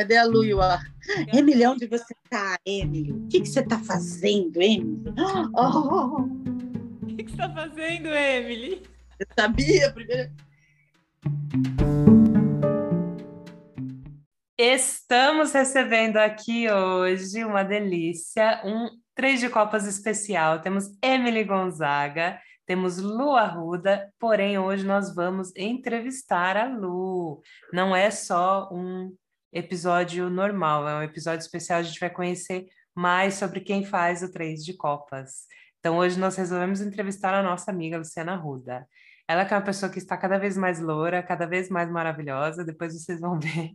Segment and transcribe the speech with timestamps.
[0.00, 0.82] Cadê a Lu e o Ar?
[1.30, 3.12] Emily, onde você tá, Emily?
[3.12, 4.98] O que, que você tá fazendo, Emily?
[5.54, 6.22] Oh!
[6.22, 8.82] O que, que você tá fazendo, Emily?
[9.18, 10.32] Eu sabia, primeiro.
[14.56, 20.62] Estamos recebendo aqui hoje uma delícia, um três de copas especial.
[20.62, 27.42] Temos Emily Gonzaga, temos Lu Arruda, porém hoje nós vamos entrevistar a Lu.
[27.70, 29.14] Não é só um
[29.52, 34.30] episódio normal, é um episódio especial, a gente vai conhecer mais sobre quem faz o
[34.30, 35.46] Três de Copas.
[35.78, 38.86] Então hoje nós resolvemos entrevistar a nossa amiga Luciana Arruda.
[39.26, 42.64] Ela que é uma pessoa que está cada vez mais loura, cada vez mais maravilhosa.
[42.64, 43.70] Depois vocês vão ver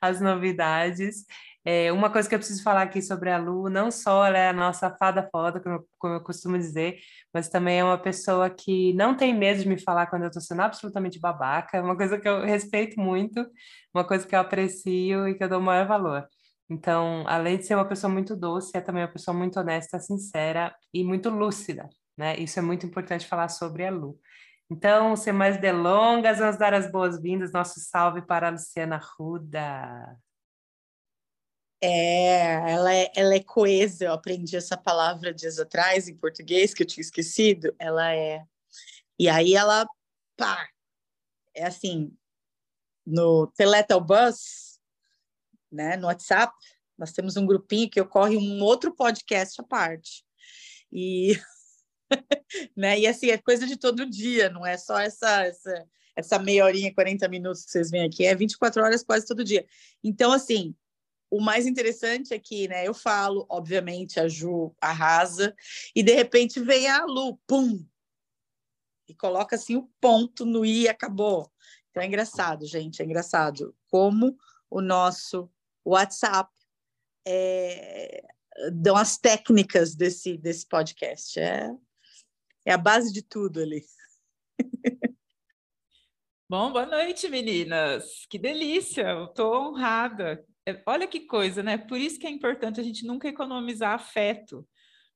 [0.00, 1.24] as novidades.
[1.64, 4.48] É, uma coisa que eu preciso falar aqui sobre a Lu, não só ela é
[4.48, 6.98] a nossa fada foda, como como eu costumo dizer,
[7.34, 10.42] mas também é uma pessoa que não tem medo de me falar quando eu estou
[10.42, 11.76] sendo absolutamente babaca.
[11.76, 13.46] É uma coisa que eu respeito muito,
[13.94, 16.26] uma coisa que eu aprecio e que eu dou o maior valor.
[16.70, 20.74] Então, além de ser uma pessoa muito doce, é também uma pessoa muito honesta, sincera
[20.94, 22.36] e muito lúcida, né?
[22.38, 24.18] Isso é muito importante falar sobre a Lu.
[24.70, 30.16] Então, sem mais delongas, vamos dar as boas-vindas, nosso salve para a Luciana Ruda.
[31.82, 36.82] É, ela é, ela é coesa, eu aprendi essa palavra dias atrás em português, que
[36.82, 38.44] eu tinha esquecido, ela é.
[39.18, 39.86] E aí ela,
[40.36, 40.68] pá,
[41.54, 42.14] é assim,
[43.06, 44.78] no Teletel Bus,
[45.72, 46.52] né, no WhatsApp,
[46.98, 50.24] nós temos um grupinho que ocorre um outro podcast à parte.
[50.92, 51.40] E
[52.76, 52.98] né?
[52.98, 56.94] E assim, é coisa de todo dia, não é só essa, essa, essa meia horinha,
[56.94, 59.64] 40 minutos que vocês vêm aqui, é 24 horas quase todo dia.
[60.02, 60.74] Então, assim,
[61.30, 65.54] o mais interessante é que, né, eu falo, obviamente, a Ju arrasa,
[65.94, 67.86] e de repente vem a Lu, pum!
[69.08, 71.50] E coloca assim o ponto no i e acabou.
[71.90, 74.36] Então é engraçado, gente, é engraçado como
[74.68, 75.50] o nosso
[75.84, 76.50] WhatsApp
[77.26, 78.24] é,
[78.72, 81.38] dão as técnicas desse, desse podcast.
[81.38, 81.70] É,
[82.64, 83.84] é a base de tudo ali.
[86.48, 88.26] Bom, boa noite, meninas.
[88.28, 90.44] Que delícia, eu estou honrada.
[90.66, 91.78] É, olha que coisa, né?
[91.78, 94.66] Por isso que é importante a gente nunca economizar afeto,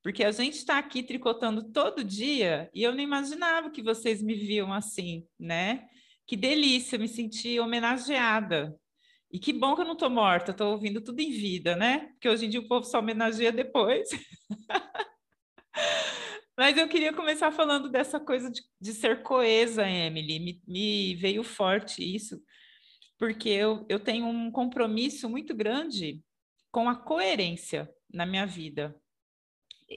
[0.01, 4.35] porque a gente está aqui tricotando todo dia e eu não imaginava que vocês me
[4.35, 5.87] viam assim, né?
[6.27, 8.75] Que delícia, me senti homenageada.
[9.31, 12.07] E que bom que eu não estou morta, estou ouvindo tudo em vida, né?
[12.13, 14.09] Porque hoje em dia o povo só homenageia depois.
[16.57, 20.39] Mas eu queria começar falando dessa coisa de, de ser coesa, Emily.
[20.39, 22.41] Me, me, veio forte isso,
[23.17, 26.23] porque eu, eu tenho um compromisso muito grande
[26.71, 28.95] com a coerência na minha vida.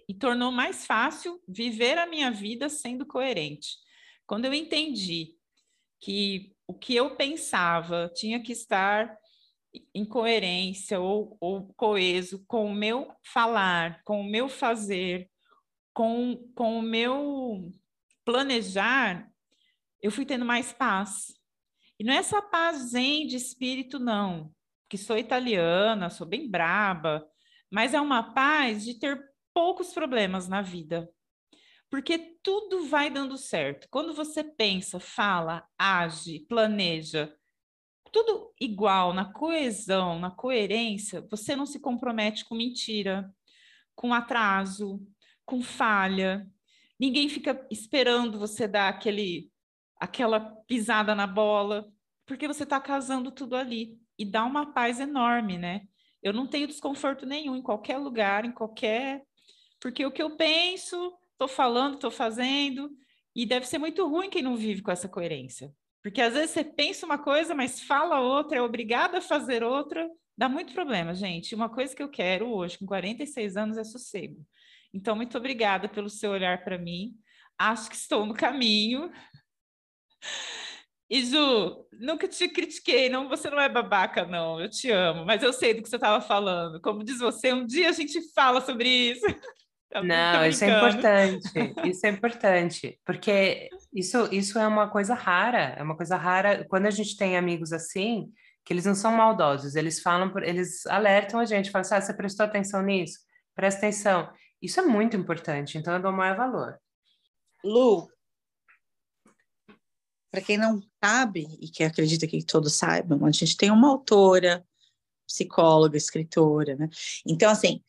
[0.09, 3.77] E, tornou mais fácil viver a minha vida sendo coerente.
[4.27, 5.35] Quando eu entendi
[6.01, 9.17] que o que eu pensava tinha que estar
[9.95, 15.31] em coerência ou, ou coeso com o meu falar, com o meu fazer,
[15.95, 17.73] com, com o meu
[18.25, 19.29] planejar,
[20.03, 21.38] eu fui tendo mais paz.
[21.99, 24.53] E não é essa paz zen de espírito, não,
[24.89, 27.27] que sou italiana, sou bem braba,
[27.71, 29.21] mas é uma paz de ter
[29.53, 31.11] poucos problemas na vida.
[31.91, 33.89] Porque tudo vai dando certo.
[33.91, 37.35] Quando você pensa, fala, age, planeja,
[38.13, 43.31] tudo igual, na coesão, na coerência, você não se compromete com mentira,
[43.95, 45.01] com atraso,
[45.45, 46.47] com falha.
[46.99, 49.51] Ninguém fica esperando você dar aquele,
[49.99, 51.91] aquela pisada na bola,
[52.27, 53.99] porque você está casando tudo ali.
[54.19, 55.83] E dá uma paz enorme, né?
[56.23, 59.23] Eu não tenho desconforto nenhum em qualquer lugar, em qualquer.
[59.81, 62.91] Porque o que eu penso, estou falando, estou fazendo.
[63.35, 65.73] E deve ser muito ruim quem não vive com essa coerência.
[66.03, 70.09] Porque às vezes você pensa uma coisa, mas fala outra, é obrigada a fazer outra.
[70.37, 71.55] Dá muito problema, gente.
[71.55, 74.45] Uma coisa que eu quero hoje, com 46 anos, é sossego.
[74.93, 77.15] Então, muito obrigada pelo seu olhar para mim.
[77.59, 79.11] Acho que estou no caminho.
[81.11, 85.43] E Ju, nunca te critiquei, não, você não é babaca, não, eu te amo, mas
[85.43, 86.81] eu sei do que você estava falando.
[86.83, 89.25] Como diz você, um dia a gente fala sobre isso.
[89.91, 91.51] Tá não, isso é importante,
[91.89, 96.67] isso é importante, porque isso, isso é uma coisa rara, é uma coisa rara.
[96.69, 98.31] Quando a gente tem amigos assim,
[98.67, 102.13] que eles não são maldosos, eles falam, eles alertam a gente, falam assim, ah, você
[102.13, 103.19] prestou atenção nisso?
[103.55, 104.31] Presta atenção.
[104.61, 106.79] Isso é muito importante, então eu dou maior valor.
[107.65, 108.07] Lu,
[110.31, 114.67] para quem não sabe e que acredita que todos saibam, a gente tem uma autora,
[115.27, 116.89] psicóloga, escritora, né?
[117.27, 117.83] Então, assim,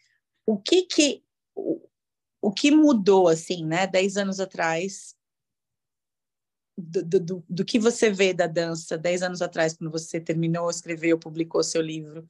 [0.46, 1.24] o que que
[1.56, 1.82] o,
[2.42, 5.16] o que mudou, assim, né, dez anos atrás,
[6.80, 11.20] do, do, do, que você vê da dança 10 anos atrás, quando você terminou, escreveu,
[11.20, 12.26] publicou seu livro,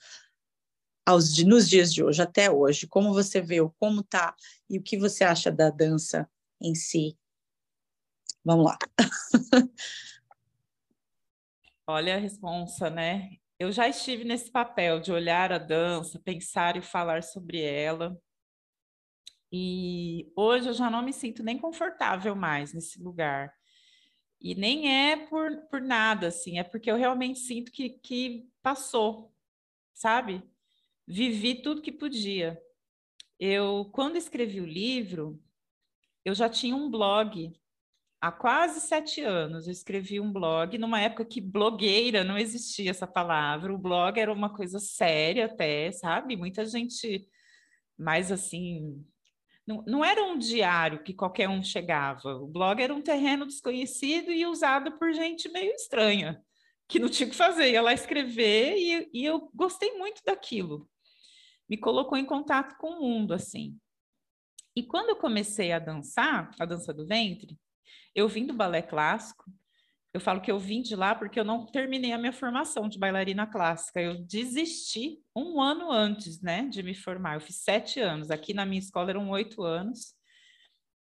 [1.05, 2.87] aos, nos dias de hoje, até hoje?
[2.87, 4.35] Como você vê, como tá
[4.69, 6.29] e o que você acha da dança
[6.61, 7.17] em si?
[8.43, 8.77] Vamos lá.
[11.85, 13.37] Olha a responsa, né?
[13.57, 18.17] Eu já estive nesse papel de olhar a dança, pensar e falar sobre ela.
[19.51, 23.53] E hoje eu já não me sinto nem confortável mais nesse lugar.
[24.39, 29.35] E nem é por, por nada, assim, é porque eu realmente sinto que, que passou,
[29.93, 30.41] sabe?
[31.05, 32.61] Vivi tudo que podia.
[33.37, 35.41] Eu, quando escrevi o livro,
[36.23, 37.58] eu já tinha um blog
[38.21, 39.67] há quase sete anos.
[39.67, 43.73] Eu escrevi um blog numa época que blogueira não existia essa palavra.
[43.73, 46.35] O blog era uma coisa séria até, sabe?
[46.35, 47.27] Muita gente
[47.97, 49.05] mais assim
[49.69, 52.35] não, não era um diário que qualquer um chegava.
[52.37, 56.43] O blog era um terreno desconhecido e usado por gente meio estranha,
[56.87, 60.89] que não tinha o que fazer, ia lá escrever e, e eu gostei muito daquilo.
[61.69, 63.77] Me colocou em contato com o mundo, assim.
[64.75, 67.55] E quando eu comecei a dançar, a dança do ventre,
[68.15, 69.45] eu vim do balé clássico,
[70.13, 72.97] eu falo que eu vim de lá porque eu não terminei a minha formação de
[72.97, 74.01] bailarina clássica.
[74.01, 77.35] Eu desisti um ano antes, né, de me formar.
[77.35, 78.31] Eu fiz sete anos.
[78.31, 80.15] Aqui na minha escola eram oito anos.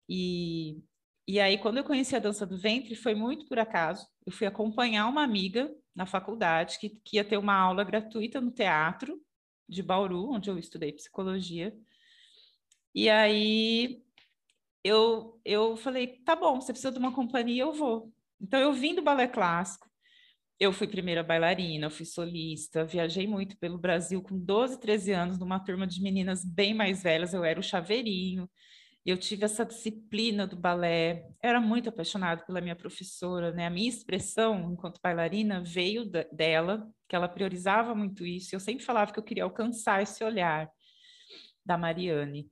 [0.08, 0.82] E,
[1.26, 4.08] e aí, quando eu conheci a dança do ventre, foi muito por acaso.
[4.26, 8.50] Eu fui acompanhar uma amiga na faculdade que, que ia ter uma aula gratuita no
[8.50, 9.20] teatro
[9.68, 11.72] de Bauru, onde eu estudei psicologia.
[12.92, 14.02] E aí
[14.84, 18.12] eu, eu falei, tá bom, você precisa de uma companhia, eu vou.
[18.40, 19.88] Então, eu vim do balé clássico,
[20.58, 25.58] eu fui primeira bailarina, fui solista, viajei muito pelo Brasil com 12, 13 anos, numa
[25.58, 28.48] turma de meninas bem mais velhas, eu era o chaveirinho,
[29.04, 33.66] eu tive essa disciplina do balé, era muito apaixonada pela minha professora, né?
[33.66, 39.12] A minha expressão enquanto bailarina veio dela, que ela priorizava muito isso, eu sempre falava
[39.12, 40.70] que eu queria alcançar esse olhar
[41.64, 42.50] da Mariane.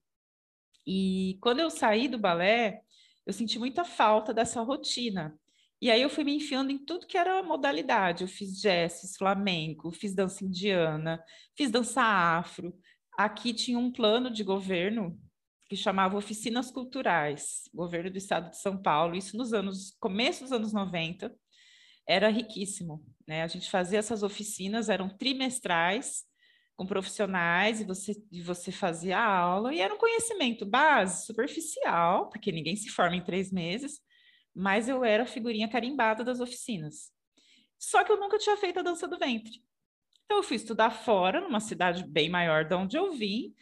[0.91, 2.81] E quando eu saí do balé,
[3.27, 5.39] eu senti muita falta dessa rotina.
[5.83, 8.25] E aí eu fui me enfiando em tudo que era modalidade.
[8.25, 11.23] Eu fiz jazz, flamenco, fiz dança indiana,
[11.55, 12.75] fiz dança afro.
[13.19, 15.21] Aqui tinha um plano de governo
[15.69, 20.53] que chamava Oficinas Culturais, governo do estado de São Paulo, isso nos anos, começo dos
[20.53, 21.31] anos 90,
[22.09, 23.43] era riquíssimo, né?
[23.43, 26.25] A gente fazia essas oficinas, eram trimestrais,
[26.79, 32.29] com profissionais, e você, e você fazia a aula, e era um conhecimento base, superficial,
[32.29, 33.99] porque ninguém se forma em três meses,
[34.55, 37.11] mas eu era a figurinha carimbada das oficinas.
[37.77, 39.61] Só que eu nunca tinha feito a dança do ventre.
[40.25, 43.53] Então eu fui estudar fora, numa cidade bem maior de onde eu vim,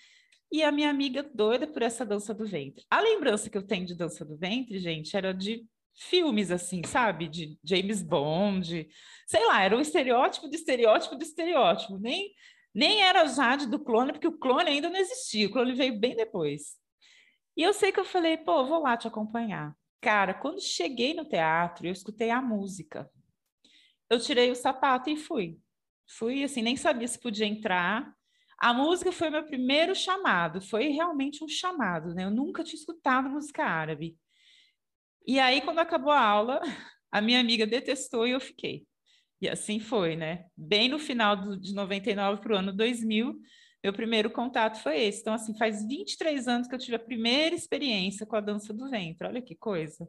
[0.53, 2.85] e a minha amiga doida por essa dança do ventre.
[2.91, 5.65] A lembrança que eu tenho de dança do ventre, gente, era de
[5.95, 7.29] filmes assim, sabe?
[7.29, 8.87] De James Bond,
[9.27, 11.99] sei lá, era um estereótipo de estereótipo de estereótipo.
[11.99, 12.31] Nem,
[12.77, 16.15] nem era Jade do clone, porque o clone ainda não existia, o clone veio bem
[16.15, 16.77] depois.
[17.57, 19.75] E eu sei que eu falei, pô, vou lá te acompanhar.
[19.99, 23.11] Cara, quando cheguei no teatro, eu escutei a música.
[24.11, 25.59] Eu tirei o sapato e fui.
[26.07, 28.15] Fui assim, nem sabia se podia entrar.
[28.59, 32.25] A música foi meu primeiro chamado, foi realmente um chamado, né?
[32.25, 34.19] Eu nunca tinha escutado música árabe.
[35.27, 36.61] E aí, quando acabou a aula,
[37.11, 38.87] a minha amiga detestou e eu fiquei.
[39.41, 40.47] E assim foi, né?
[40.57, 43.39] Bem no final do, de 99 para o ano 2000,
[43.85, 45.21] meu primeiro contato foi esse.
[45.21, 48.89] Então, assim, faz 23 anos que eu tive a primeira experiência com a dança do
[48.89, 49.27] ventre.
[49.27, 50.09] Olha que coisa.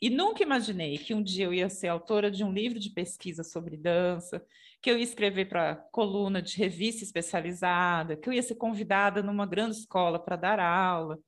[0.00, 3.42] E nunca imaginei que um dia eu ia ser autora de um livro de pesquisa
[3.42, 4.44] sobre dança,
[4.82, 9.46] que eu ia escrever para coluna de revista especializada, que eu ia ser convidada numa
[9.46, 11.18] grande escola para dar aula.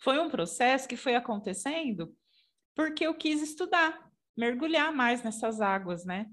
[0.00, 2.12] Foi um processo que foi acontecendo
[2.74, 6.26] porque eu quis estudar, mergulhar mais nessas águas, né?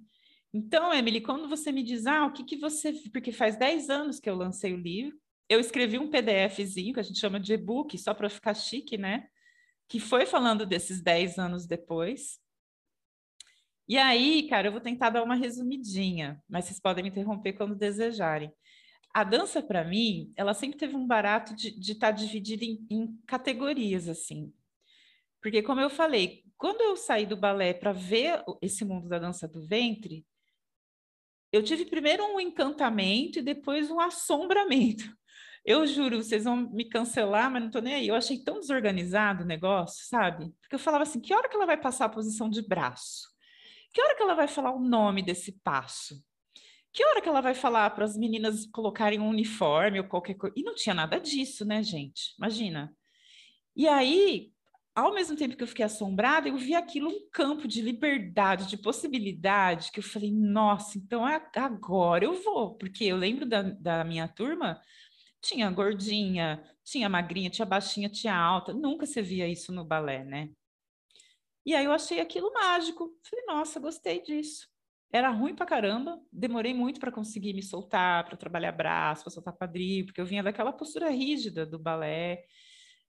[0.54, 2.94] Então, Emily, quando você me diz, ah, o que, que você.
[3.12, 5.18] Porque faz 10 anos que eu lancei o livro,
[5.48, 9.28] eu escrevi um PDFzinho, que a gente chama de e-book, só para ficar chique, né?
[9.88, 12.40] Que foi falando desses 10 anos depois.
[13.88, 17.76] E aí, cara, eu vou tentar dar uma resumidinha, mas vocês podem me interromper quando
[17.76, 18.52] desejarem.
[19.14, 23.20] A dança, para mim, ela sempre teve um barato de estar tá dividida em, em
[23.28, 24.54] categorias, assim.
[25.42, 29.48] Porque, como eu falei, quando eu saí do balé para ver esse mundo da dança
[29.48, 30.26] do ventre,
[31.52, 35.04] eu tive primeiro um encantamento e depois um assombramento.
[35.64, 38.08] Eu juro, vocês vão me cancelar, mas não tô nem aí.
[38.08, 40.52] Eu achei tão desorganizado o negócio, sabe?
[40.60, 43.30] Porque eu falava assim: que hora que ela vai passar a posição de braço?
[43.94, 46.24] Que hora que ela vai falar o nome desse passo?
[46.94, 50.54] Que hora que ela vai falar para as meninas colocarem um uniforme ou qualquer coisa?
[50.58, 52.34] E não tinha nada disso, né, gente?
[52.38, 52.94] Imagina.
[53.76, 54.52] E aí,
[54.94, 58.78] ao mesmo tempo que eu fiquei assombrada, eu vi aquilo um campo de liberdade, de
[58.78, 64.04] possibilidade, que eu falei, nossa, então é agora eu vou, porque eu lembro da, da
[64.04, 64.82] minha turma,
[65.42, 70.50] tinha gordinha, tinha magrinha, tinha baixinha, tinha alta, nunca se via isso no balé, né?
[71.66, 74.68] E aí eu achei aquilo mágico, falei, nossa, gostei disso.
[75.14, 79.54] Era ruim pra caramba, demorei muito para conseguir me soltar, para trabalhar braço, para soltar
[79.54, 82.44] quadril, porque eu vinha daquela postura rígida do balé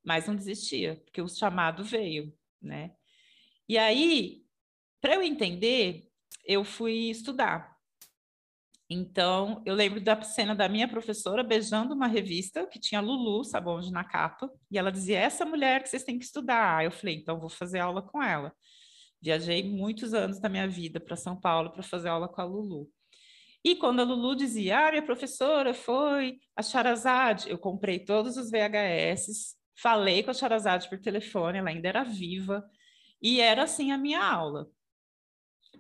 [0.05, 2.93] mas não desistia, porque o chamado veio, né?
[3.69, 4.45] E aí,
[5.01, 6.09] para eu entender,
[6.45, 7.73] eu fui estudar.
[8.95, 13.91] Então, eu lembro da cena da minha professora beijando uma revista que tinha Lulu Sabonde
[13.91, 16.85] na capa, e ela dizia: Essa mulher que vocês têm que estudar.
[16.85, 18.55] Eu falei: Então, vou fazer aula com ela.
[19.21, 22.91] Viajei muitos anos da minha vida para São Paulo para fazer aula com a Lulu.
[23.65, 28.51] E quando a Lulu dizia: Ah, minha professora foi a Charazade, eu comprei todos os
[28.51, 32.65] VHS, Falei com a Charazade por telefone, ela ainda era viva,
[33.21, 34.69] e era assim a minha aula.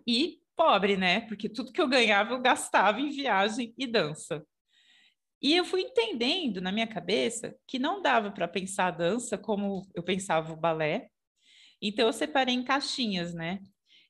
[0.07, 1.23] E pobre, né?
[1.23, 4.47] Porque tudo que eu ganhava eu gastava em viagem e dança.
[5.41, 9.91] E eu fui entendendo na minha cabeça que não dava para pensar a dança como
[9.95, 11.09] eu pensava o balé.
[11.81, 13.59] Então eu separei em caixinhas, né?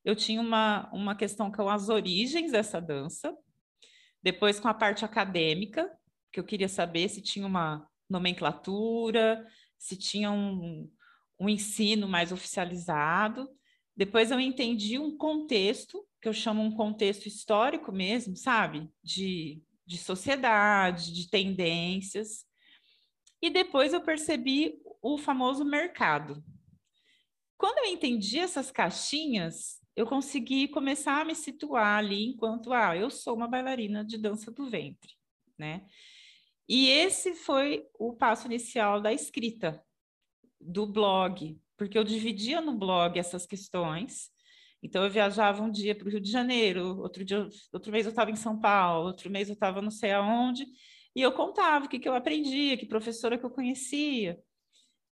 [0.04, 3.34] Eu tinha uma, uma questão com as origens dessa dança,
[4.22, 5.90] depois com a parte acadêmica,
[6.30, 9.46] que eu queria saber se tinha uma nomenclatura,
[9.82, 10.88] se tinha um,
[11.40, 13.50] um ensino mais oficializado.
[13.96, 18.88] Depois eu entendi um contexto, que eu chamo um contexto histórico mesmo, sabe?
[19.02, 22.44] De, de sociedade, de tendências.
[23.42, 26.44] E depois eu percebi o famoso mercado.
[27.58, 33.10] Quando eu entendi essas caixinhas, eu consegui começar a me situar ali enquanto, ah, eu
[33.10, 35.12] sou uma bailarina de dança do ventre,
[35.58, 35.84] né?
[36.68, 39.82] E esse foi o passo inicial da escrita
[40.60, 44.30] do blog, porque eu dividia no blog essas questões.
[44.82, 48.10] Então eu viajava um dia para o Rio de Janeiro, outro dia, outro mês eu
[48.10, 50.66] estava em São Paulo, outro mês eu estava não sei aonde,
[51.14, 54.40] e eu contava o que, que eu aprendia, que professora que eu conhecia.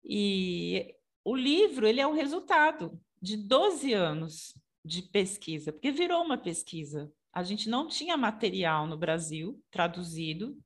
[0.03, 4.53] E o livro ele é o resultado de 12 anos
[4.85, 7.11] de pesquisa, porque virou uma pesquisa.
[7.33, 10.57] A gente não tinha material no Brasil traduzido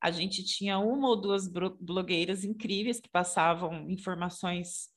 [0.00, 4.88] a gente tinha uma ou duas blogueiras incríveis que passavam informações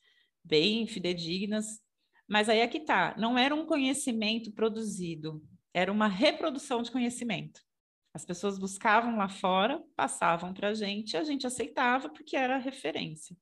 [0.43, 1.79] bem fidedignas,
[2.27, 5.43] mas aí é que tá, não era um conhecimento produzido,
[5.74, 7.62] era uma reprodução de conhecimento.
[8.13, 13.36] As pessoas buscavam lá fora, passavam para a gente, a gente aceitava porque era referência.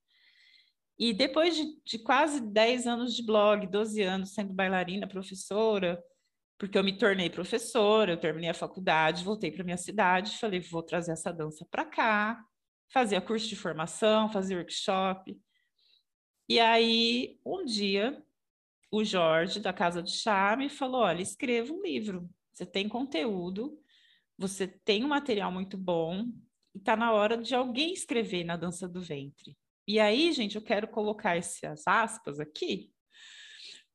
[0.97, 6.03] E depois de, de, quase 10 anos de blog, 12 anos sendo bailarina, professora,
[6.59, 10.83] porque eu me tornei professora, eu terminei a faculdade, voltei para minha cidade, falei, vou
[10.83, 12.45] trazer essa dança para cá,
[12.91, 15.39] fazia curso de formação, fazia workshop.
[16.49, 18.21] E aí, um dia,
[18.91, 23.79] o Jorge, da Casa do Chá, me falou, olha, escreva um livro, você tem conteúdo,
[24.37, 26.25] você tem um material muito bom,
[26.75, 29.55] e está na hora de alguém escrever na dança do ventre.
[29.87, 32.91] E aí, gente, eu quero colocar essas aspas aqui,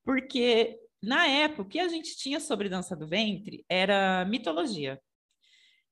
[0.03, 5.01] porque na época, o que a gente tinha sobre dança do ventre era mitologia.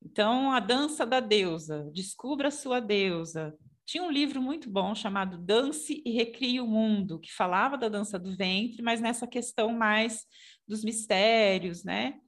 [0.05, 3.57] Então, a dança da deusa, descubra a sua deusa.
[3.85, 8.19] Tinha um livro muito bom chamado Dance e Recrie o Mundo, que falava da dança
[8.19, 10.25] do ventre, mas nessa questão mais
[10.67, 12.19] dos mistérios, né?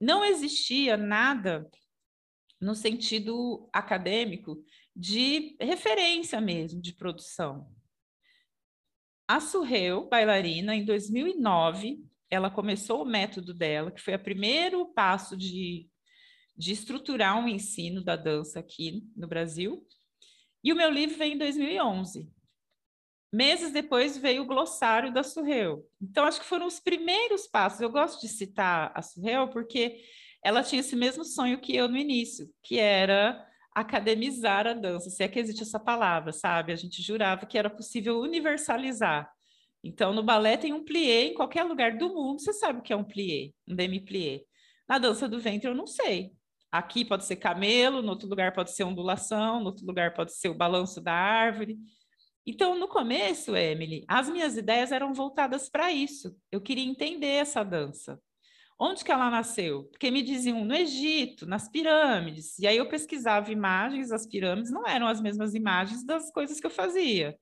[0.00, 1.68] Não existia nada
[2.60, 4.62] no sentido acadêmico
[4.94, 7.75] de referência mesmo de produção.
[9.28, 11.98] A Surreu, bailarina, em 2009,
[12.30, 15.88] ela começou o método dela, que foi o primeiro passo de,
[16.56, 19.84] de estruturar um ensino da dança aqui no Brasil.
[20.62, 22.30] E o meu livro veio em 2011.
[23.32, 25.84] Meses depois veio o glossário da Surreu.
[26.00, 27.80] Então, acho que foram os primeiros passos.
[27.80, 30.02] Eu gosto de citar a Surreu porque
[30.42, 33.44] ela tinha esse mesmo sonho que eu no início, que era
[33.76, 36.72] academizar a dança, se é que existe essa palavra, sabe?
[36.72, 39.30] A gente jurava que era possível universalizar.
[39.84, 42.90] Então, no balé tem um plié em qualquer lugar do mundo, você sabe o que
[42.90, 44.40] é um plié, um demi-plié.
[44.88, 46.32] Na dança do ventre eu não sei.
[46.72, 50.48] Aqui pode ser camelo, no outro lugar pode ser ondulação, no outro lugar pode ser
[50.48, 51.76] o balanço da árvore.
[52.46, 56.34] Então, no começo, Emily, as minhas ideias eram voltadas para isso.
[56.50, 58.18] Eu queria entender essa dança.
[58.78, 59.84] Onde que ela nasceu?
[59.84, 62.58] Porque me diziam no Egito, nas pirâmides.
[62.58, 66.66] E aí eu pesquisava imagens das pirâmides, não eram as mesmas imagens das coisas que
[66.66, 67.38] eu fazia.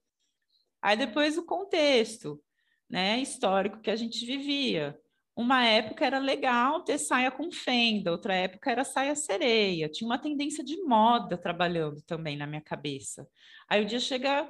[0.81, 2.41] Aí depois o contexto,
[2.89, 4.97] né, histórico que a gente vivia.
[5.37, 9.89] Uma época era legal ter saia com fenda, outra época era saia sereia.
[9.89, 13.27] Tinha uma tendência de moda trabalhando também na minha cabeça.
[13.69, 14.49] Aí o dia chega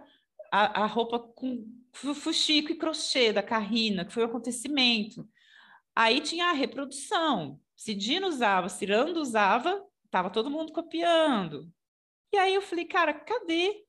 [0.53, 5.27] a, a roupa com fuxico e crochê da Carrina, que foi o um acontecimento.
[5.95, 7.61] Aí tinha a reprodução.
[7.77, 11.71] Se Dino usava, Cirando usava, tava todo mundo copiando.
[12.33, 13.85] E aí eu falei, cara, cadê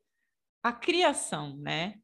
[0.61, 1.99] a criação, né?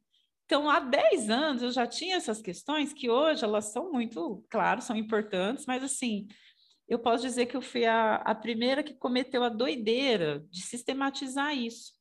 [0.46, 4.82] Então, há 10 anos eu já tinha essas questões que hoje elas são muito, claro,
[4.82, 6.28] são importantes, mas assim,
[6.90, 11.56] eu posso dizer que eu fui a, a primeira que cometeu a doideira de sistematizar
[11.56, 11.94] isso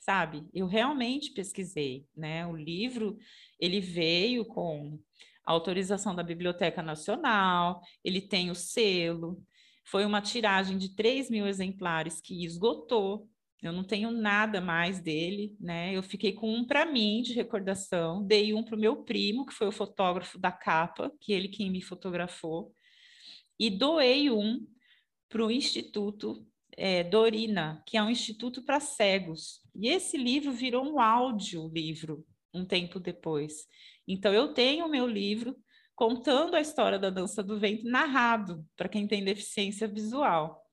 [0.00, 0.48] sabe?
[0.52, 2.46] Eu realmente pesquisei, né?
[2.46, 3.18] O livro,
[3.60, 4.98] ele veio com
[5.44, 9.42] autorização da Biblioteca Nacional, ele tem o selo,
[9.84, 13.28] foi uma tiragem de 3 mil exemplares que esgotou,
[13.62, 15.94] eu não tenho nada mais dele, né?
[15.94, 19.52] Eu fiquei com um para mim de recordação, dei um para o meu primo, que
[19.52, 22.74] foi o fotógrafo da capa, que ele quem me fotografou,
[23.58, 24.66] e doei um
[25.28, 29.60] para o Instituto é, Dorina, que é um instituto para cegos.
[29.74, 33.66] E esse livro virou um áudio livro um tempo depois.
[34.06, 35.56] Então eu tenho o meu livro
[35.94, 40.64] contando a história da dança do vento narrado para quem tem deficiência visual.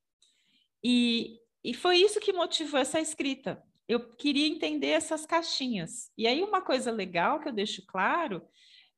[0.83, 3.61] E, e foi isso que motivou essa escrita.
[3.87, 6.11] Eu queria entender essas caixinhas.
[6.17, 8.41] E aí uma coisa legal que eu deixo claro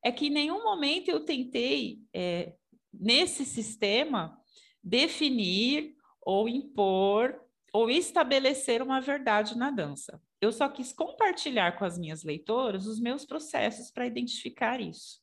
[0.03, 2.53] é que em nenhum momento eu tentei é,
[2.93, 4.39] nesse sistema
[4.83, 7.39] definir ou impor
[7.73, 10.21] ou estabelecer uma verdade na dança.
[10.41, 15.19] Eu só quis compartilhar com as minhas leitoras os meus processos para identificar isso.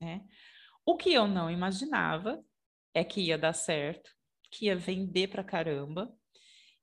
[0.00, 0.22] Né?
[0.86, 2.44] O que eu não imaginava
[2.92, 4.10] é que ia dar certo,
[4.50, 6.14] que ia vender para caramba,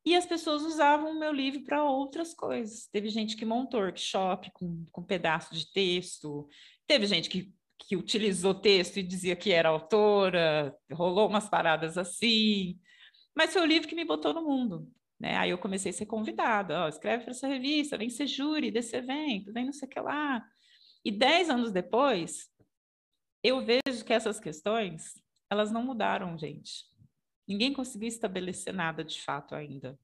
[0.03, 2.87] e as pessoas usavam o meu livro para outras coisas.
[2.87, 6.49] Teve gente que montou workshop com, com pedaço de texto,
[6.87, 12.79] teve gente que, que utilizou texto e dizia que era autora, rolou umas paradas assim.
[13.35, 14.91] Mas foi o livro que me botou no mundo.
[15.19, 15.37] Né?
[15.37, 18.95] Aí eu comecei a ser convidada, ó, escreve para essa revista, vem ser júri desse
[18.95, 20.43] evento, vem não sei o que lá.
[21.05, 22.49] E dez anos depois,
[23.43, 25.13] eu vejo que essas questões,
[25.49, 26.85] elas não mudaram, gente.
[27.47, 29.99] Ninguém conseguiu estabelecer nada de fato ainda.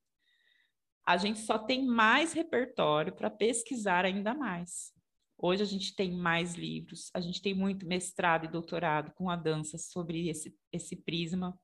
[1.06, 4.92] A gente só tem mais repertório para pesquisar ainda mais.
[5.38, 9.36] Hoje a gente tem mais livros, a gente tem muito mestrado e doutorado com a
[9.36, 11.58] dança sobre esse, esse prisma.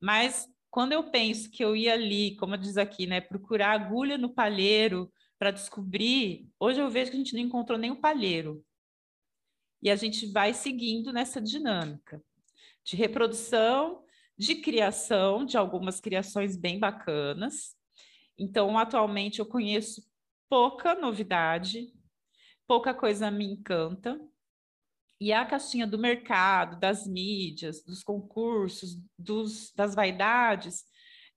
[0.00, 4.32] Mas quando eu penso que eu ia ali, como diz aqui, né, procurar agulha no
[4.32, 8.64] palheiro para descobrir, hoje eu vejo que a gente não encontrou nem o palheiro.
[9.82, 12.22] E a gente vai seguindo nessa dinâmica
[12.84, 14.04] de reprodução,
[14.36, 17.76] de criação, de algumas criações bem bacanas.
[18.38, 20.02] Então, atualmente eu conheço
[20.48, 21.92] pouca novidade,
[22.66, 24.20] pouca coisa me encanta,
[25.20, 30.84] e a caixinha do mercado, das mídias, dos concursos, dos, das vaidades,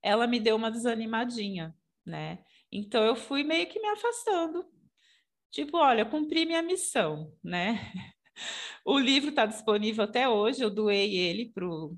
[0.02, 2.38] ela me deu uma desanimadinha, né?
[2.72, 4.64] Então eu fui meio que me afastando.
[5.50, 7.92] Tipo, olha, cumpri minha missão, né?
[8.84, 11.96] O livro está disponível até hoje, eu doei ele para o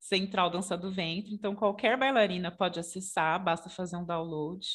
[0.00, 4.66] Central Dança do Ventre, então qualquer bailarina pode acessar, basta fazer um download.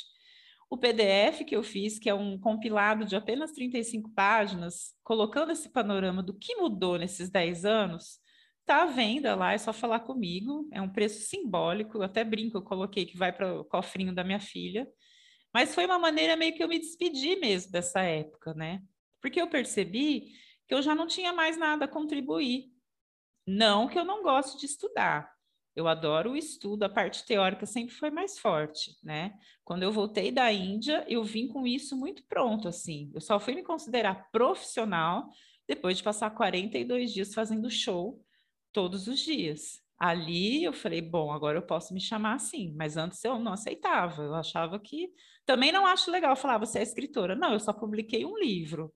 [0.72, 5.68] O PDF que eu fiz, que é um compilado de apenas 35 páginas, colocando esse
[5.68, 8.22] panorama do que mudou nesses 10 anos,
[8.62, 10.70] está à venda lá, é só falar comigo.
[10.72, 14.24] É um preço simbólico, eu até brinco, eu coloquei que vai para o cofrinho da
[14.24, 14.88] minha filha.
[15.54, 18.82] Mas foi uma maneira meio que eu me despedi mesmo dessa época, né?
[19.22, 20.32] Porque eu percebi
[20.66, 22.72] que eu já não tinha mais nada a contribuir.
[23.46, 25.30] Não que eu não goste de estudar,
[25.76, 29.34] eu adoro o estudo, a parte teórica sempre foi mais forte, né?
[29.64, 33.10] Quando eu voltei da Índia, eu vim com isso muito pronto, assim.
[33.14, 35.30] Eu só fui me considerar profissional
[35.68, 38.22] depois de passar 42 dias fazendo show
[38.74, 39.80] todos os dias.
[39.98, 44.24] Ali eu falei, bom, agora eu posso me chamar assim, mas antes eu não aceitava,
[44.24, 45.10] eu achava que.
[45.46, 47.36] Também não acho legal falar, você é escritora.
[47.36, 48.94] Não, eu só publiquei um livro.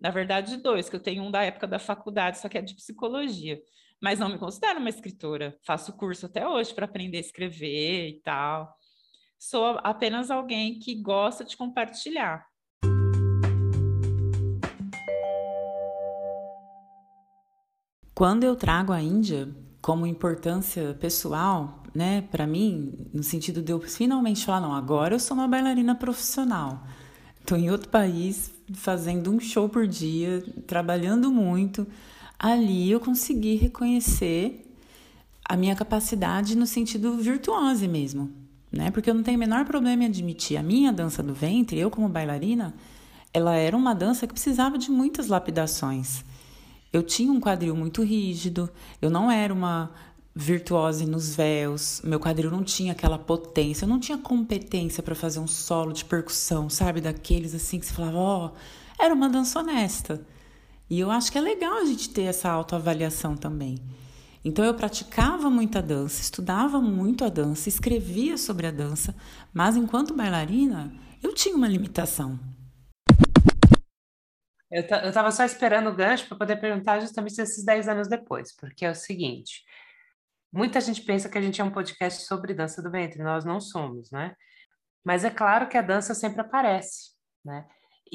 [0.00, 2.74] Na verdade, dois, que eu tenho um da época da faculdade, só que é de
[2.74, 3.60] psicologia
[4.04, 5.56] mas não me considero uma escritora.
[5.62, 8.76] Faço curso até hoje para aprender a escrever e tal.
[9.38, 12.46] Sou apenas alguém que gosta de compartilhar.
[18.14, 19.48] Quando eu trago a Índia
[19.80, 25.18] como importância pessoal, né, para mim, no sentido de eu finalmente falar, não, agora eu
[25.18, 26.84] sou uma bailarina profissional.
[27.40, 31.86] Estou em outro país, fazendo um show por dia, trabalhando muito,
[32.38, 34.64] ali eu consegui reconhecer
[35.44, 38.32] a minha capacidade no sentido virtuose mesmo,
[38.72, 38.90] né?
[38.90, 41.90] Porque eu não tenho o menor problema em admitir a minha dança do ventre, eu
[41.90, 42.74] como bailarina,
[43.32, 46.24] ela era uma dança que precisava de muitas lapidações.
[46.92, 48.70] Eu tinha um quadril muito rígido,
[49.02, 49.90] eu não era uma
[50.34, 55.38] virtuose nos véus, meu quadril não tinha aquela potência, eu não tinha competência para fazer
[55.38, 57.00] um solo de percussão, sabe?
[57.00, 60.24] Daqueles assim que você falava, ó, oh, era uma dança honesta.
[60.94, 63.84] E eu acho que é legal a gente ter essa autoavaliação também.
[64.44, 69.12] Então eu praticava muita dança, estudava muito a dança, escrevia sobre a dança,
[69.52, 72.38] mas enquanto bailarina, eu tinha uma limitação.
[74.70, 78.84] Eu estava só esperando o gancho para poder perguntar justamente esses 10 anos depois, porque
[78.84, 79.64] é o seguinte:
[80.52, 83.60] muita gente pensa que a gente é um podcast sobre dança do ventre, nós não
[83.60, 84.36] somos, né?
[85.04, 87.10] Mas é claro que a dança sempre aparece,
[87.44, 87.66] né?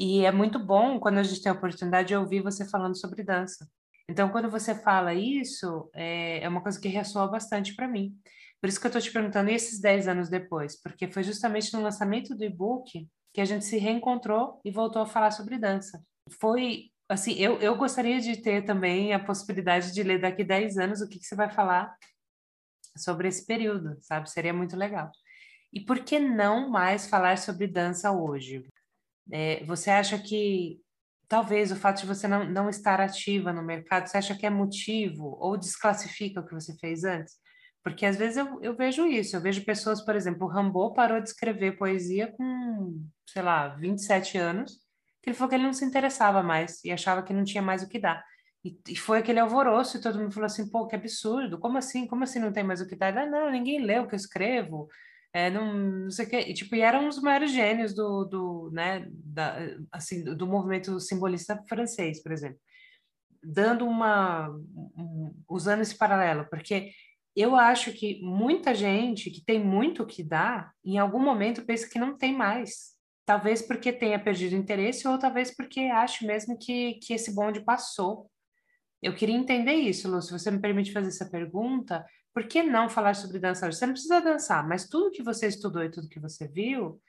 [0.02, 3.22] E é muito bom quando a gente tem a oportunidade de ouvir você falando sobre
[3.22, 3.68] dança.
[4.08, 8.18] Então, quando você fala isso, é, é uma coisa que ressoa bastante para mim.
[8.62, 10.80] Por isso que eu estou te perguntando, esses 10 anos depois?
[10.80, 15.06] Porque foi justamente no lançamento do e-book que a gente se reencontrou e voltou a
[15.06, 16.02] falar sobre dança.
[16.40, 21.02] Foi, assim, eu, eu gostaria de ter também a possibilidade de ler daqui 10 anos
[21.02, 21.94] o que, que você vai falar
[22.96, 24.30] sobre esse período, sabe?
[24.30, 25.10] Seria muito legal.
[25.70, 28.64] E por que não mais falar sobre dança hoje?
[29.32, 30.80] É, você acha que
[31.28, 34.50] talvez o fato de você não, não estar ativa no mercado, você acha que é
[34.50, 37.34] motivo ou desclassifica o que você fez antes?
[37.82, 41.20] Porque às vezes eu, eu vejo isso, eu vejo pessoas, por exemplo, o Rambo parou
[41.20, 44.72] de escrever poesia com, sei lá, 27 anos,
[45.22, 47.82] que ele falou que ele não se interessava mais e achava que não tinha mais
[47.82, 48.24] o que dar.
[48.64, 52.06] E, e foi aquele alvoroço e todo mundo falou assim, pô, que absurdo, como assim?
[52.06, 53.16] Como assim não tem mais o que dar?
[53.16, 54.88] Ah, não, ninguém lê o que eu escrevo,
[55.32, 59.06] é, não, não sei o que, tipo, e eram os maiores gênios do, do né,
[59.10, 59.56] da,
[59.92, 62.58] assim, do, movimento simbolista francês, por exemplo,
[63.42, 66.90] dando uma, um, usando esse paralelo, porque
[67.36, 71.98] eu acho que muita gente que tem muito que dar, em algum momento pensa que
[71.98, 77.14] não tem mais, talvez porque tenha perdido interesse ou talvez porque acho mesmo que, que
[77.14, 78.28] esse bonde passou.
[79.00, 82.88] Eu queria entender isso, Lu, se você me permite fazer essa pergunta, por que não
[82.88, 83.76] falar sobre dança hoje?
[83.76, 87.00] Você não precisa dançar, mas tudo que você estudou e tudo que você viu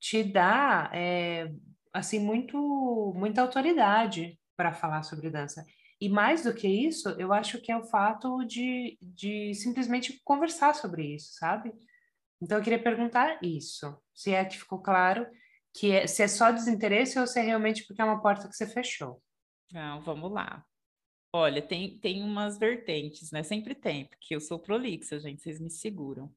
[0.00, 1.52] te dá, é,
[1.92, 5.64] assim, muito, muita autoridade para falar sobre dança.
[6.00, 10.74] E mais do que isso, eu acho que é o fato de, de simplesmente conversar
[10.74, 11.72] sobre isso, sabe?
[12.40, 15.26] Então, eu queria perguntar isso, se é que ficou claro
[15.74, 18.54] que é, se é só desinteresse ou se é realmente porque é uma porta que
[18.54, 19.22] você fechou.
[19.72, 20.64] Não, vamos lá.
[21.34, 23.42] Olha, tem, tem umas vertentes, né?
[23.42, 26.30] Sempre tem, porque eu sou prolixa, gente, vocês me seguram.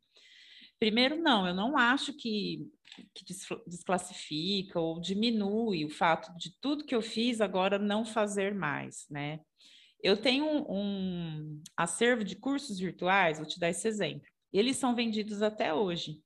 [0.80, 2.70] Primeiro, não, eu não acho que,
[3.14, 3.26] que
[3.68, 9.42] desclassifica ou diminui o fato de tudo que eu fiz agora não fazer mais, né?
[10.02, 14.28] Eu tenho um, um acervo de cursos virtuais, vou te dar esse exemplo.
[14.54, 16.22] Eles são vendidos até hoje.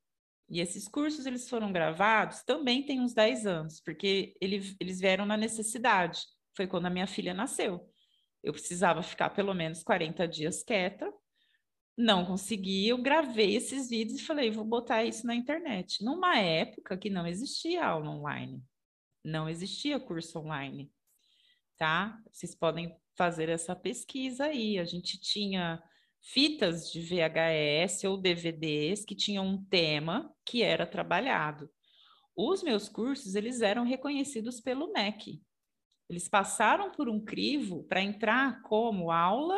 [0.50, 5.26] E esses cursos, eles foram gravados também tem uns 10 anos, porque ele, eles vieram
[5.26, 6.22] na necessidade.
[6.56, 7.88] Foi quando a minha filha nasceu.
[8.44, 11.12] Eu precisava ficar pelo menos 40 dias quieta.
[11.98, 16.04] Não consegui, eu gravei esses vídeos e falei, vou botar isso na internet.
[16.04, 18.64] Numa época que não existia aula online,
[19.24, 20.90] não existia curso online,
[21.78, 22.18] tá?
[22.32, 24.80] Vocês podem fazer essa pesquisa aí.
[24.80, 25.84] A gente tinha
[26.22, 31.70] fitas de VHS ou DVDs que tinham um tema que era trabalhado.
[32.36, 35.42] Os meus cursos, eles eram reconhecidos pelo MEC,
[36.10, 39.58] eles passaram por um crivo para entrar como aula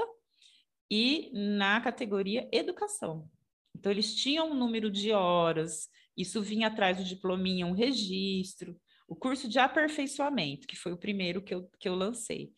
[0.90, 3.30] e na categoria educação.
[3.76, 8.80] Então, eles tinham um número de horas, isso vinha atrás do diplominha, um registro.
[9.08, 12.52] O curso de aperfeiçoamento, que foi o primeiro que eu, que eu lancei,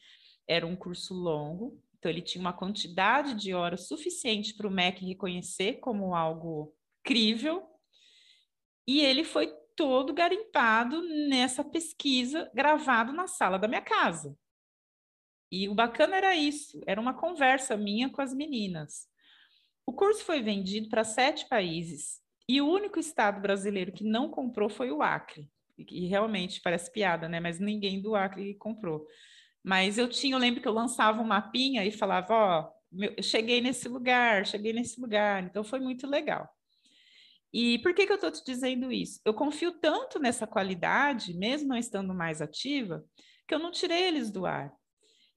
[0.47, 5.05] era um curso longo, então ele tinha uma quantidade de horas suficiente para o MEC
[5.05, 7.63] reconhecer como algo crível,
[8.85, 14.37] e ele foi todo garimpado nessa pesquisa gravado na sala da minha casa.
[15.51, 19.07] E o bacana era isso, era uma conversa minha com as meninas.
[19.85, 24.69] O curso foi vendido para sete países e o único estado brasileiro que não comprou
[24.69, 25.49] foi o Acre.
[25.77, 27.39] E realmente parece piada, né?
[27.39, 29.07] Mas ninguém do Acre comprou.
[29.63, 33.61] Mas eu tinha, eu lembro que eu lançava um mapinha e falava, ó, eu cheguei
[33.61, 35.43] nesse lugar, cheguei nesse lugar.
[35.43, 36.49] Então foi muito legal.
[37.53, 39.21] E por que, que eu estou te dizendo isso?
[39.23, 43.05] Eu confio tanto nessa qualidade, mesmo não estando mais ativa,
[43.47, 44.73] que eu não tirei eles do ar.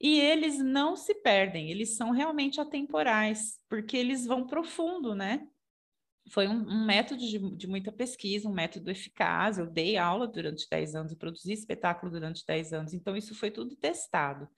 [0.00, 5.46] E eles não se perdem, eles são realmente atemporais, porque eles vão profundo, né?
[6.31, 9.59] Foi um, um método de, de, muita pesquisa, um método eficaz.
[9.59, 13.76] Eu dei aula durante 10 anos, produzi espetáculo durante 10 anos, então isso foi tudo
[13.76, 14.48] testado.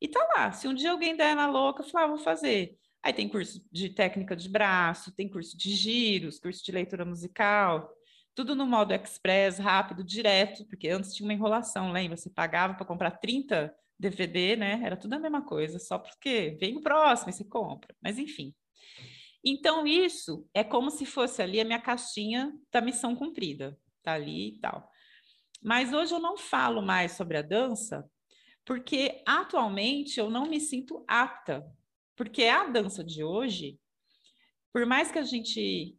[0.00, 2.76] E tá lá, se um dia alguém der na louca, falar, ah, vou fazer.
[3.02, 7.90] Aí tem curso de técnica de braço, tem curso de giros, curso de leitura musical,
[8.34, 12.16] tudo no modo express, rápido, direto, porque antes tinha uma enrolação, lembra?
[12.16, 14.80] Você pagava para comprar 30 DVD, né?
[14.84, 17.94] Era tudo a mesma coisa, só porque vem o próximo e você compra.
[18.00, 18.54] Mas enfim.
[19.44, 24.56] Então, isso é como se fosse ali a minha caixinha da missão cumprida, tá ali
[24.56, 24.88] e tal.
[25.62, 28.08] Mas hoje eu não falo mais sobre a dança,
[28.64, 31.66] porque atualmente eu não me sinto apta,
[32.18, 33.78] porque a dança de hoje,
[34.72, 35.96] por mais que a gente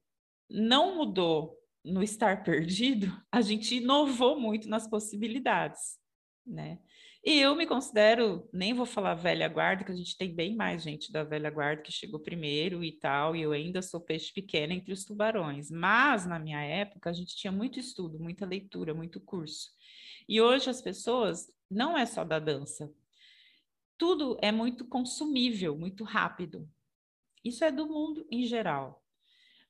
[0.50, 5.98] não mudou no estar perdido, a gente inovou muito nas possibilidades,
[6.46, 6.78] né?
[7.24, 10.82] E eu me considero, nem vou falar velha guarda, que a gente tem bem mais
[10.82, 14.72] gente da velha guarda que chegou primeiro e tal, e eu ainda sou peixe pequeno
[14.72, 15.70] entre os tubarões.
[15.70, 19.70] Mas na minha época a gente tinha muito estudo, muita leitura, muito curso.
[20.30, 22.90] E hoje as pessoas não é só da dança.
[24.00, 26.68] Tudo é muito consumível, muito rápido.
[27.44, 29.04] Isso é do mundo em geral.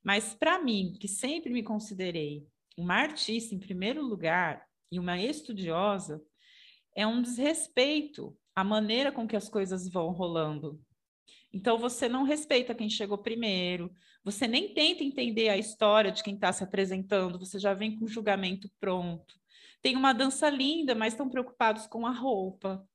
[0.03, 6.23] Mas para mim, que sempre me considerei uma artista em primeiro lugar e uma estudiosa,
[6.95, 10.79] é um desrespeito à maneira com que as coisas vão rolando.
[11.51, 13.91] Então, você não respeita quem chegou primeiro,
[14.23, 18.05] você nem tenta entender a história de quem está se apresentando, você já vem com
[18.05, 19.33] o julgamento pronto.
[19.81, 22.87] Tem uma dança linda, mas estão preocupados com a roupa.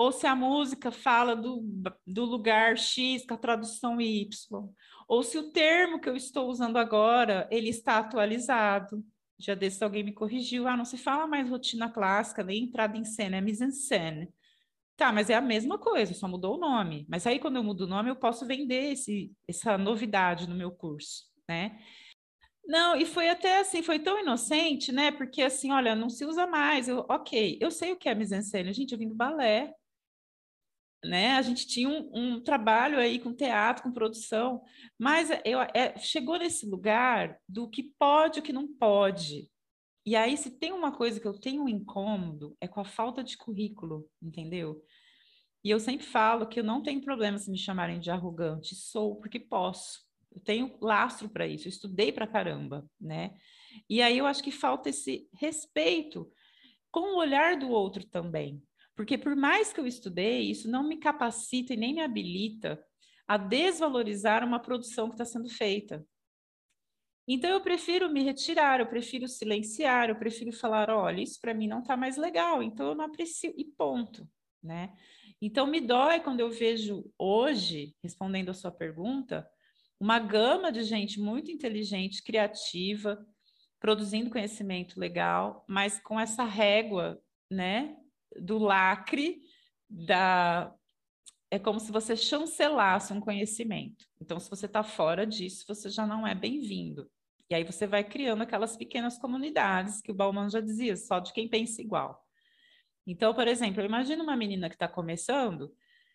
[0.00, 1.62] Ou se a música fala do,
[2.06, 4.26] do lugar X com a tradução Y.
[5.06, 9.04] Ou se o termo que eu estou usando agora, ele está atualizado.
[9.38, 13.04] Já desse alguém me corrigiu, ah, não se fala mais rotina clássica, nem entrada em
[13.04, 14.32] cena, é mise en scène.
[14.96, 17.04] Tá, mas é a mesma coisa, só mudou o nome.
[17.06, 20.70] Mas aí, quando eu mudo o nome, eu posso vender esse, essa novidade no meu
[20.70, 21.78] curso, né?
[22.64, 25.10] Não, e foi até assim, foi tão inocente, né?
[25.10, 26.88] Porque assim, olha, não se usa mais.
[26.88, 28.72] Eu, ok, eu sei o que é mise en scène.
[28.72, 29.74] Gente, eu vim do balé,
[31.04, 31.32] né?
[31.32, 34.62] A gente tinha um, um, trabalho aí com teatro, com produção,
[34.98, 39.50] mas eu, é, chegou nesse lugar do que pode o que não pode.
[40.04, 43.22] E aí, se tem uma coisa que eu tenho um incômodo, é com a falta
[43.22, 44.82] de currículo, entendeu?
[45.62, 49.16] E eu sempre falo que eu não tenho problema se me chamarem de arrogante, sou
[49.16, 50.00] porque posso.
[50.32, 53.34] Eu tenho lastro para isso, eu estudei para caramba, né?
[53.88, 56.30] E aí eu acho que falta esse respeito
[56.90, 58.62] com o olhar do outro também,
[59.00, 62.78] porque por mais que eu estudei, isso não me capacita e nem me habilita
[63.26, 66.06] a desvalorizar uma produção que está sendo feita.
[67.26, 71.66] Então eu prefiro me retirar, eu prefiro silenciar, eu prefiro falar, olha, isso para mim
[71.66, 74.28] não está mais legal, então eu não aprecio e ponto,
[74.62, 74.92] né?
[75.40, 79.48] Então me dói quando eu vejo hoje, respondendo a sua pergunta,
[79.98, 83.26] uma gama de gente muito inteligente, criativa,
[83.78, 87.18] produzindo conhecimento legal, mas com essa régua,
[87.50, 87.96] né,
[88.36, 89.40] do lacre
[89.88, 90.74] da
[91.50, 94.06] é como se você chancelasse um conhecimento.
[94.20, 97.10] Então, se você está fora disso, você já não é bem-vindo.
[97.50, 101.32] E aí você vai criando aquelas pequenas comunidades que o Bauman já dizia, só de
[101.32, 102.24] quem pensa igual.
[103.04, 105.74] Então, por exemplo, imagina uma menina que está começando,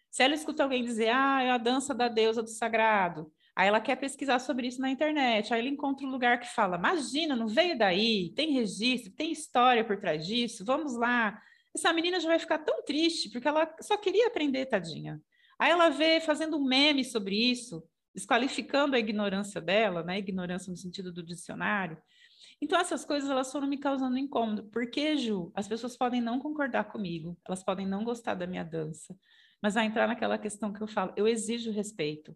[0.09, 3.81] se ela escuta alguém dizer, ah, é a dança da deusa do sagrado, aí ela
[3.81, 7.47] quer pesquisar sobre isso na internet, aí ela encontra um lugar que fala, imagina, não
[7.47, 11.37] veio daí, tem registro, tem história por trás disso, vamos lá,
[11.75, 15.21] essa menina já vai ficar tão triste, porque ela só queria aprender, tadinha.
[15.59, 17.83] Aí ela vê fazendo um meme sobre isso,
[18.13, 20.17] desqualificando a ignorância dela, né?
[20.17, 21.97] Ignorância no sentido do dicionário.
[22.61, 24.63] Então, essas coisas elas foram me causando incômodo.
[24.69, 29.15] Porque, Ju, as pessoas podem não concordar comigo, elas podem não gostar da minha dança,
[29.61, 32.35] mas vai entrar naquela questão que eu falo, eu exijo respeito.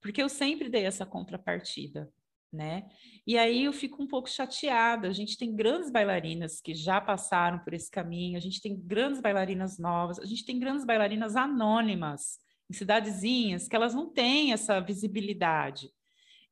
[0.00, 2.12] Porque eu sempre dei essa contrapartida
[2.54, 2.88] né?
[3.26, 5.08] E aí eu fico um pouco chateada.
[5.08, 9.20] A gente tem grandes bailarinas que já passaram por esse caminho, a gente tem grandes
[9.20, 12.38] bailarinas novas, a gente tem grandes bailarinas anônimas
[12.70, 15.90] em cidadezinhas que elas não têm essa visibilidade.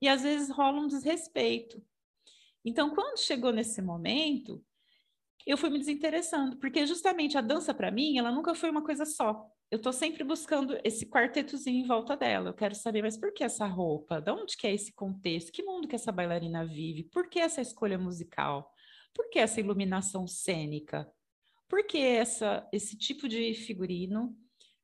[0.01, 1.83] E às vezes rola um desrespeito.
[2.65, 4.63] Então, quando chegou nesse momento,
[5.47, 9.05] eu fui me desinteressando, porque justamente a dança para mim, ela nunca foi uma coisa
[9.05, 12.51] só eu estou sempre buscando esse quartetozinho em volta dela.
[12.51, 14.21] Eu quero saber, mas por que essa roupa?
[14.21, 15.51] De onde que é esse contexto?
[15.51, 17.05] Que mundo que essa bailarina vive?
[17.05, 18.71] Por que essa escolha musical?
[19.15, 21.11] Por que essa iluminação cênica?
[21.67, 24.37] Por que essa, esse tipo de figurino?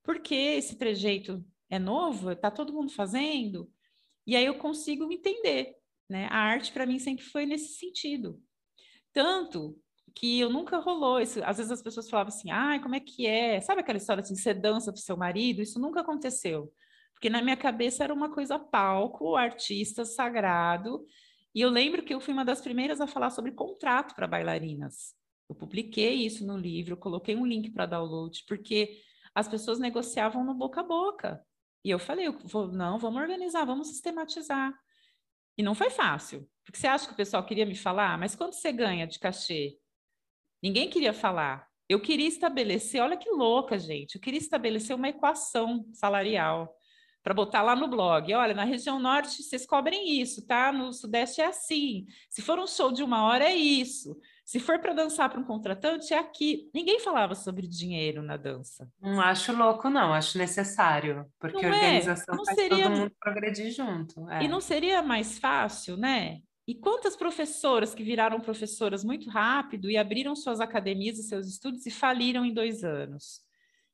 [0.02, 2.30] Por que esse trejeito é novo?
[2.30, 3.70] Está todo mundo fazendo?
[4.26, 5.74] E aí eu consigo entender.
[6.08, 6.28] Né?
[6.30, 8.42] A arte, para mim, sempre foi nesse sentido.
[9.12, 9.78] Tanto
[10.14, 11.42] que eu nunca rolou isso.
[11.44, 13.60] Às vezes as pessoas falavam assim, ai, como é que é?
[13.60, 15.62] Sabe aquela história assim, você dança pro seu marido?
[15.62, 16.72] Isso nunca aconteceu.
[17.12, 21.04] Porque na minha cabeça era uma coisa palco, artista sagrado.
[21.54, 25.14] E eu lembro que eu fui uma das primeiras a falar sobre contrato para bailarinas.
[25.48, 29.00] Eu publiquei isso no livro, coloquei um link para download, porque
[29.34, 31.44] as pessoas negociavam no boca a boca.
[31.84, 34.72] E eu falei, eu vou, não, vamos organizar, vamos sistematizar.
[35.56, 38.54] E não foi fácil, porque você acha que o pessoal queria me falar, mas quanto
[38.54, 39.76] você ganha de cachê?
[40.62, 41.66] Ninguém queria falar.
[41.88, 46.74] Eu queria estabelecer, olha que louca, gente, eu queria estabelecer uma equação salarial
[47.22, 48.32] para botar lá no blog.
[48.34, 50.72] Olha, na região norte vocês cobrem isso, tá?
[50.72, 52.06] No sudeste é assim.
[52.30, 54.18] Se for um show de uma hora, é isso.
[54.44, 56.70] Se for para dançar para um contratante, é aqui.
[56.72, 58.90] Ninguém falava sobre dinheiro na dança.
[58.98, 60.14] Não acho louco, não.
[60.14, 61.26] Acho necessário.
[61.38, 61.84] Porque não a é?
[61.84, 62.36] organização é?
[62.38, 62.84] não faz seria...
[62.84, 64.30] todo mundo progredir junto.
[64.30, 64.44] É.
[64.44, 66.40] E não seria mais fácil, né?
[66.68, 71.86] E quantas professoras que viraram professoras muito rápido e abriram suas academias e seus estudos
[71.86, 73.40] e faliram em dois anos?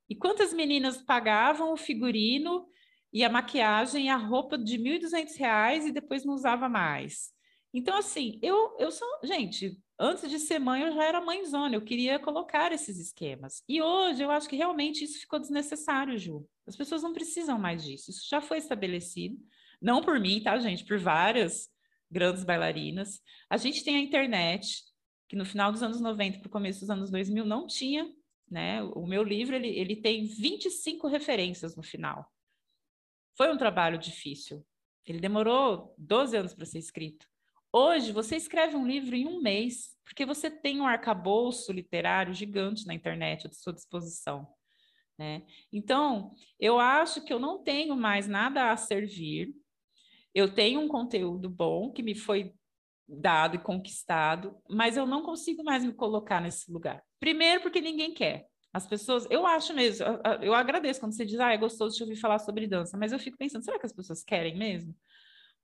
[0.09, 2.67] E quantas meninas pagavam o figurino
[3.13, 7.33] e a maquiagem e a roupa de R$ 1.200 e depois não usava mais?
[7.73, 9.09] Então, assim, eu, eu sou.
[9.23, 13.63] Gente, antes de ser mãe, eu já era mãezona, eu queria colocar esses esquemas.
[13.69, 16.45] E hoje eu acho que realmente isso ficou desnecessário, Ju.
[16.67, 18.11] As pessoas não precisam mais disso.
[18.11, 19.37] Isso já foi estabelecido.
[19.81, 20.85] Não por mim, tá, gente?
[20.85, 21.73] Por várias
[22.15, 23.21] grandes bailarinas.
[23.51, 24.83] A gente tem a internet,
[25.29, 28.09] que no final dos anos 90 para o começo dos anos 2000 não tinha,
[28.49, 28.83] né?
[28.83, 32.25] O meu livro ele, ele tem 25 referências no final.
[33.37, 34.65] Foi um trabalho difícil.
[35.05, 37.27] Ele demorou 12 anos para ser escrito.
[37.73, 42.87] Hoje, você escreve um livro em um mês, porque você tem um arcabouço literário gigante
[42.87, 44.47] na internet à sua disposição.
[45.19, 45.45] Né?
[45.73, 49.53] Então, eu acho que eu não tenho mais nada a servir
[50.35, 52.53] eu tenho um conteúdo bom que me foi
[53.07, 57.03] dado e conquistado, mas eu não consigo mais me colocar nesse lugar.
[57.21, 58.47] Primeiro, porque ninguém quer.
[58.73, 60.05] As pessoas, eu acho mesmo,
[60.43, 63.19] eu agradeço quando você diz, ah, é gostoso de ouvir falar sobre dança, mas eu
[63.21, 64.97] fico pensando, será que as pessoas querem mesmo?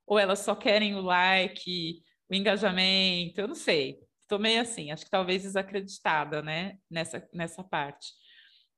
[0.07, 3.41] Ou elas só querem o like, o engajamento?
[3.41, 3.99] Eu não sei.
[4.21, 8.13] Estou meio assim, acho que talvez desacreditada, né, nessa, nessa parte.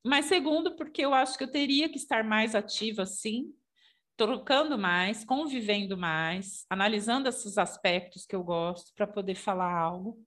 [0.03, 3.53] Mas segundo, porque eu acho que eu teria que estar mais ativa, sim,
[4.17, 10.19] trocando mais, convivendo mais, analisando esses aspectos que eu gosto para poder falar algo.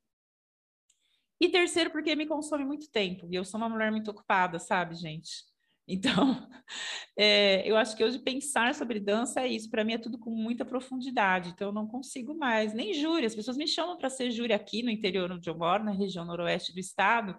[1.40, 4.96] E terceiro, porque me consome muito tempo, e eu sou uma mulher muito ocupada, sabe,
[4.96, 5.30] gente?
[5.88, 6.10] Então,
[7.16, 10.32] é, eu acho que hoje pensar sobre dança é isso, para mim é tudo com
[10.32, 14.32] muita profundidade, então eu não consigo mais, nem júri, as pessoas me chamam para ser
[14.32, 17.38] júri aqui no interior onde eu moro, na região noroeste do estado,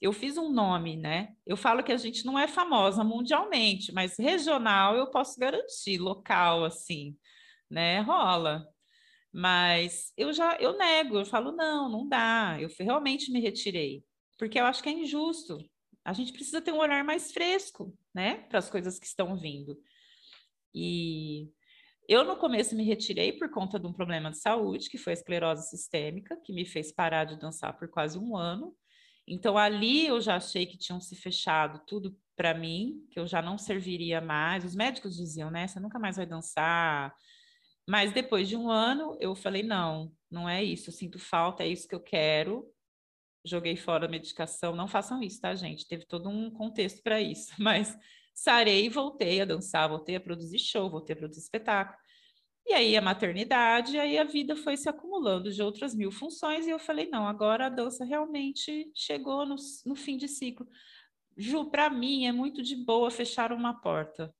[0.00, 1.34] eu fiz um nome, né?
[1.46, 6.64] Eu falo que a gente não é famosa mundialmente, mas regional eu posso garantir, local
[6.64, 7.16] assim,
[7.70, 8.00] né?
[8.00, 8.66] Rola.
[9.32, 12.56] Mas eu já eu nego, eu falo não, não dá.
[12.60, 14.04] Eu realmente me retirei,
[14.38, 15.58] porque eu acho que é injusto.
[16.04, 19.78] A gente precisa ter um olhar mais fresco, né, para as coisas que estão vindo.
[20.74, 21.50] E
[22.08, 25.14] eu no começo me retirei por conta de um problema de saúde, que foi a
[25.14, 28.74] esclerose sistêmica, que me fez parar de dançar por quase um ano.
[29.26, 33.42] Então, ali eu já achei que tinham se fechado tudo para mim, que eu já
[33.42, 34.64] não serviria mais.
[34.64, 35.68] Os médicos diziam, né?
[35.68, 37.14] Você nunca mais vai dançar.
[37.88, 40.88] Mas depois de um ano, eu falei: não, não é isso.
[40.88, 42.66] Eu sinto falta, é isso que eu quero.
[43.44, 44.74] Joguei fora a medicação.
[44.74, 45.86] Não façam isso, tá, gente?
[45.86, 47.52] Teve todo um contexto para isso.
[47.58, 47.96] Mas
[48.34, 51.98] sarei e voltei a dançar, voltei a produzir show, voltei a produzir espetáculo.
[52.66, 56.70] E aí a maternidade, aí a vida foi se acumulando de outras mil funções, e
[56.70, 60.66] eu falei, não, agora a dança realmente chegou no, no fim de ciclo.
[61.36, 64.32] Ju, para mim é muito de boa fechar uma porta.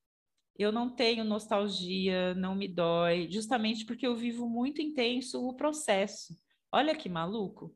[0.57, 6.35] Eu não tenho nostalgia, não me dói, justamente porque eu vivo muito intenso o processo.
[6.71, 7.75] Olha que maluco,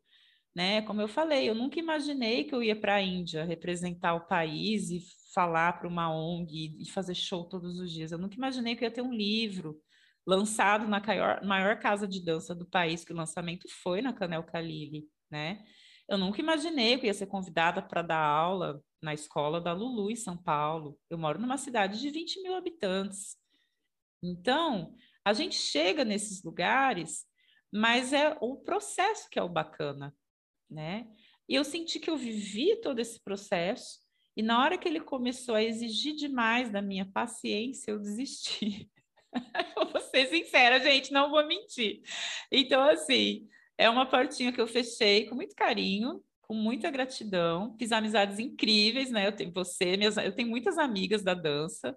[0.55, 0.83] né?
[0.83, 4.91] Como eu falei, eu nunca imaginei que eu ia para a Índia representar o país
[4.91, 5.01] e
[5.35, 8.13] falar para uma ONG e fazer show todos os dias.
[8.13, 9.83] Eu nunca imaginei que eu ia ter um livro
[10.27, 11.03] lançado na
[11.45, 15.65] maior, casa de dança do país, que o lançamento foi na Canel Calili, né?
[16.09, 20.17] Eu nunca imaginei que ia ser convidada para dar aula na escola da Lulu em
[20.17, 20.99] São Paulo.
[21.09, 23.37] Eu moro numa cidade de 20 mil habitantes.
[24.23, 27.25] Então, a gente chega nesses lugares,
[27.73, 30.15] mas é o processo que é o bacana,
[30.71, 31.07] né?
[31.49, 33.99] E eu senti que eu vivi todo esse processo,
[34.37, 38.91] e na hora que ele começou a exigir demais da minha paciência, eu desisti.
[39.77, 42.03] eu ser sincera, gente, não vou mentir.
[42.51, 47.75] Então, assim, é uma portinha que eu fechei com muito carinho, com muita gratidão.
[47.77, 49.27] Fiz amizades incríveis, né?
[49.27, 51.97] Eu tenho você, minhas, eu tenho muitas amigas da dança.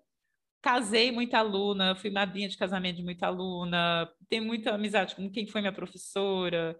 [0.61, 5.47] Casei muita aluna, fui madrinha de casamento de muita aluna, tenho muita amizade com quem
[5.47, 6.77] foi minha professora.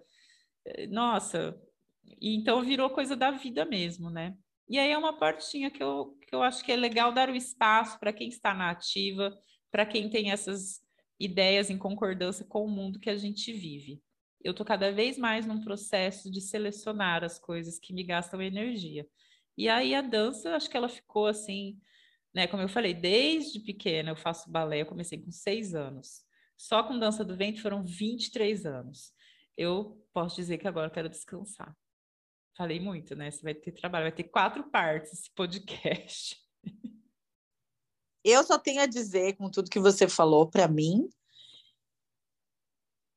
[0.90, 1.56] Nossa,
[2.20, 4.36] então virou coisa da vida mesmo, né?
[4.68, 7.36] E aí é uma portinha que eu, que eu acho que é legal dar o
[7.36, 9.38] espaço para quem está na ativa,
[9.72, 10.82] para quem tem essas
[11.20, 14.02] ideias em concordância com o mundo que a gente vive.
[14.44, 19.08] Eu estou cada vez mais num processo de selecionar as coisas que me gastam energia.
[19.58, 21.80] E aí a dança, acho que ela ficou assim,
[22.34, 22.48] né?
[22.48, 26.22] Como eu falei, desde pequena eu faço balé, eu comecei com seis anos.
[26.56, 29.12] Só com dança do ventre foram 23 anos.
[29.58, 31.76] Eu posso dizer que agora eu quero descansar.
[32.56, 33.30] Falei muito, né?
[33.30, 36.38] Você vai ter trabalho, vai ter quatro partes esse podcast.
[38.30, 41.10] eu só tenho a dizer, com tudo que você falou para mim.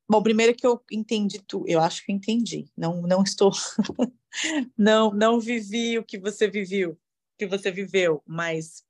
[0.08, 2.68] Bom, primeiro que eu entendi tu, eu acho que eu entendi.
[2.76, 3.52] Não, não estou,
[4.76, 6.98] não, não vivi o que você viveu,
[7.38, 8.84] que você viveu, mas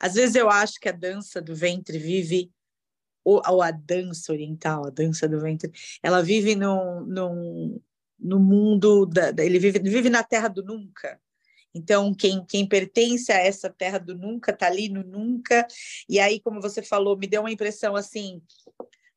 [0.00, 2.52] às vezes eu acho que a dança do ventre vive
[3.24, 5.72] ou, ou a dança oriental, a dança do ventre,
[6.02, 7.82] ela vive no, no,
[8.18, 11.20] no mundo da, ele vive, vive na terra do nunca.
[11.76, 15.66] Então, quem, quem pertence a essa terra do nunca está ali no nunca.
[16.08, 18.42] E aí, como você falou, me deu uma impressão assim,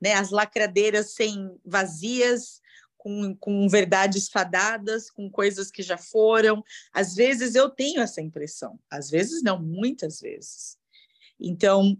[0.01, 0.13] né?
[0.13, 2.59] As lacradeiras sem vazias,
[2.97, 6.61] com, com verdades fadadas, com coisas que já foram.
[6.93, 10.77] Às vezes eu tenho essa impressão, às vezes não, muitas vezes.
[11.39, 11.97] Então,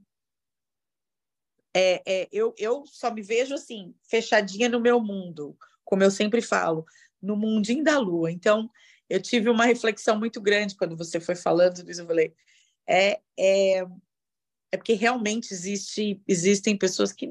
[1.74, 6.42] é, é, eu, eu só me vejo assim, fechadinha no meu mundo, como eu sempre
[6.42, 6.86] falo,
[7.22, 8.30] no mundinho da lua.
[8.30, 8.70] Então,
[9.10, 12.02] eu tive uma reflexão muito grande quando você foi falando disso.
[12.02, 12.34] Eu falei,
[12.88, 13.86] é, é,
[14.72, 17.28] é porque realmente existe, existem pessoas que,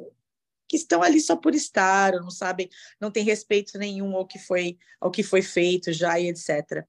[0.69, 2.69] que estão ali só por estar, não sabem,
[3.01, 6.85] não tem respeito nenhum ao que foi, ao que foi feito já e etc.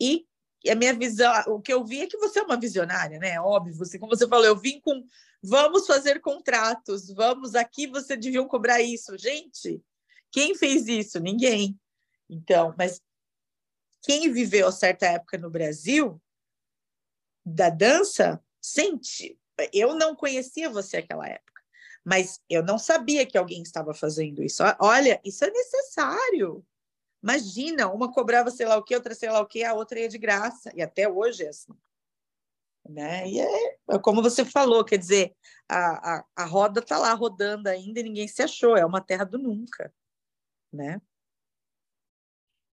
[0.00, 0.26] E
[0.68, 3.40] a minha visão, o que eu vi é que você é uma visionária, né?
[3.40, 5.04] Óbvio, você, como você falou, eu vim com
[5.42, 9.16] vamos fazer contratos, vamos aqui, você devia cobrar isso.
[9.16, 9.80] Gente,
[10.32, 11.20] quem fez isso?
[11.20, 11.78] Ninguém.
[12.28, 13.00] Então, mas
[14.06, 16.22] quem viveu certa época no Brasil
[17.44, 19.36] da dança sente.
[19.72, 21.60] Eu não conhecia você naquela época,
[22.04, 24.62] mas eu não sabia que alguém estava fazendo isso.
[24.78, 26.64] Olha, isso é necessário.
[27.20, 30.08] Imagina, uma cobrava sei lá o que, outra sei lá o que, a outra ia
[30.08, 30.70] de graça.
[30.76, 31.74] E até hoje é assim.
[32.88, 33.28] Né?
[33.28, 35.34] E é, é como você falou, quer dizer,
[35.68, 38.76] a, a, a roda está lá rodando ainda e ninguém se achou.
[38.76, 39.92] É uma terra do nunca.
[40.72, 41.00] Né?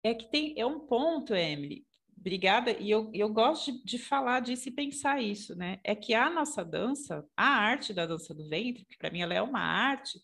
[0.03, 1.85] É que tem é um ponto, Emily.
[2.17, 5.79] Obrigada, e eu, eu gosto de, de falar disso e pensar isso, né?
[5.83, 9.33] É que a nossa dança, a arte da dança do ventre, que para mim ela
[9.33, 10.19] é uma arte,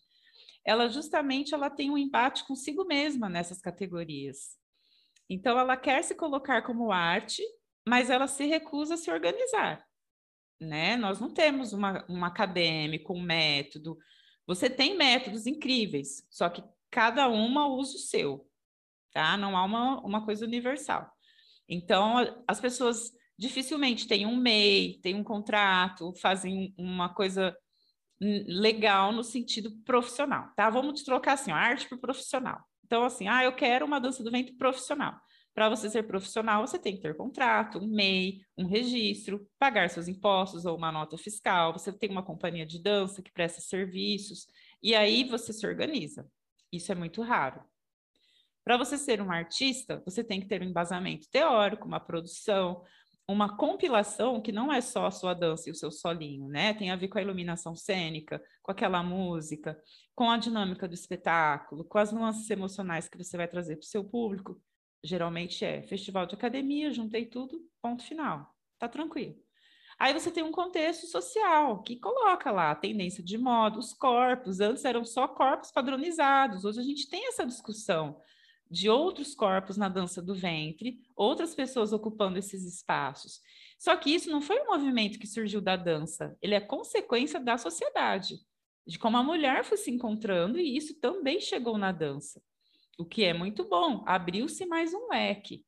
[0.64, 4.58] ela justamente ela tem um embate consigo mesma nessas categorias.
[5.28, 7.42] Então ela quer se colocar como arte,
[7.88, 9.82] mas ela se recusa a se organizar,
[10.60, 10.96] né?
[10.96, 13.96] Nós não temos uma, um acadêmico, um método.
[14.46, 18.46] Você tem métodos incríveis, só que cada uma usa o seu
[19.16, 19.34] tá?
[19.34, 21.10] Não há uma, uma coisa universal.
[21.66, 27.56] Então, as pessoas dificilmente têm um MEI, têm um contrato, fazem uma coisa
[28.20, 30.68] legal no sentido profissional, tá?
[30.68, 32.60] Vamos trocar assim, ó, arte por profissional.
[32.84, 35.18] Então, assim, ah, eu quero uma dança do vento profissional.
[35.54, 40.08] Para você ser profissional, você tem que ter contrato, um MEI, um registro, pagar seus
[40.08, 44.46] impostos ou uma nota fiscal, você tem uma companhia de dança que presta serviços,
[44.82, 46.30] e aí você se organiza.
[46.70, 47.62] Isso é muito raro.
[48.66, 52.82] Para você ser um artista, você tem que ter um embasamento teórico, uma produção,
[53.28, 56.74] uma compilação que não é só a sua dança e o seu solinho, né?
[56.74, 59.80] Tem a ver com a iluminação cênica, com aquela música,
[60.16, 63.86] com a dinâmica do espetáculo, com as nuances emocionais que você vai trazer para o
[63.86, 64.60] seu público.
[65.00, 68.52] Geralmente é festival de academia, juntei tudo, ponto final.
[68.80, 69.36] Tá tranquilo.
[69.96, 74.58] Aí você tem um contexto social que coloca lá a tendência de moda, os corpos.
[74.58, 78.20] Antes eram só corpos padronizados, hoje a gente tem essa discussão
[78.70, 83.40] de outros corpos na dança do ventre, outras pessoas ocupando esses espaços.
[83.78, 87.56] Só que isso não foi um movimento que surgiu da dança, ele é consequência da
[87.58, 88.38] sociedade,
[88.86, 92.42] de como a mulher foi se encontrando, e isso também chegou na dança,
[92.98, 95.64] o que é muito bom, abriu-se mais um leque.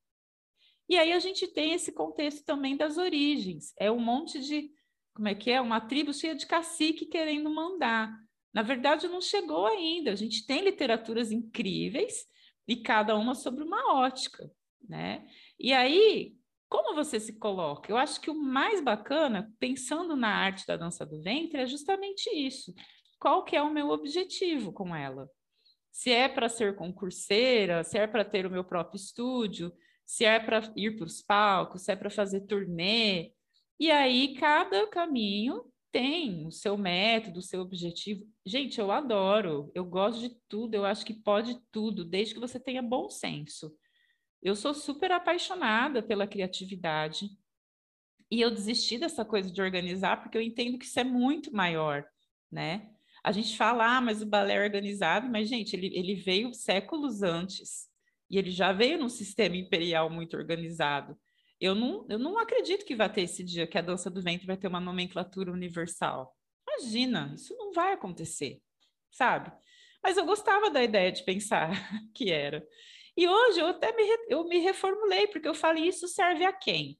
[0.87, 4.71] E aí a gente tem esse contexto também das origens, é um monte de,
[5.13, 5.61] como é que é?
[5.61, 8.11] Uma tribo cheia de cacique querendo mandar.
[8.53, 10.11] Na verdade, não chegou ainda.
[10.11, 12.25] A gente tem literaturas incríveis,
[12.69, 14.49] e cada uma sobre uma ótica,
[14.87, 15.27] né?
[15.59, 16.35] E aí,
[16.69, 17.91] como você se coloca?
[17.91, 22.29] Eu acho que o mais bacana, pensando na arte da dança do ventre, é justamente
[22.29, 22.71] isso.
[23.19, 25.27] Qual que é o meu objetivo com ela?
[25.91, 29.73] Se é para ser concurseira, se é para ter o meu próprio estúdio,
[30.05, 33.33] se é para ir para os palcos, se é para fazer turnê.
[33.79, 38.25] E aí, cada caminho tem o seu método, o seu objetivo.
[38.45, 42.59] Gente, eu adoro, eu gosto de tudo, eu acho que pode tudo, desde que você
[42.59, 43.75] tenha bom senso.
[44.41, 47.29] Eu sou super apaixonada pela criatividade
[48.31, 52.05] e eu desisti dessa coisa de organizar porque eu entendo que isso é muito maior,
[52.51, 52.89] né?
[53.23, 57.21] A gente fala, ah, mas o balé é organizado, mas, gente, ele, ele veio séculos
[57.21, 57.89] antes
[58.29, 61.17] e ele já veio num sistema imperial muito organizado.
[61.59, 64.47] Eu não, eu não acredito que vai ter esse dia que a dança do ventre
[64.47, 66.35] vai ter uma nomenclatura universal.
[66.67, 68.61] Imagina, isso não vai acontecer,
[69.11, 69.51] sabe?
[70.01, 71.71] Mas eu gostava da ideia de pensar
[72.15, 72.65] que era.
[73.17, 76.97] E hoje eu até me, eu me reformulei, porque eu falei, isso serve a quem?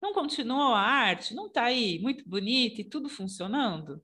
[0.00, 1.34] Não continuou a arte?
[1.34, 4.00] Não está aí muito bonita e tudo funcionando?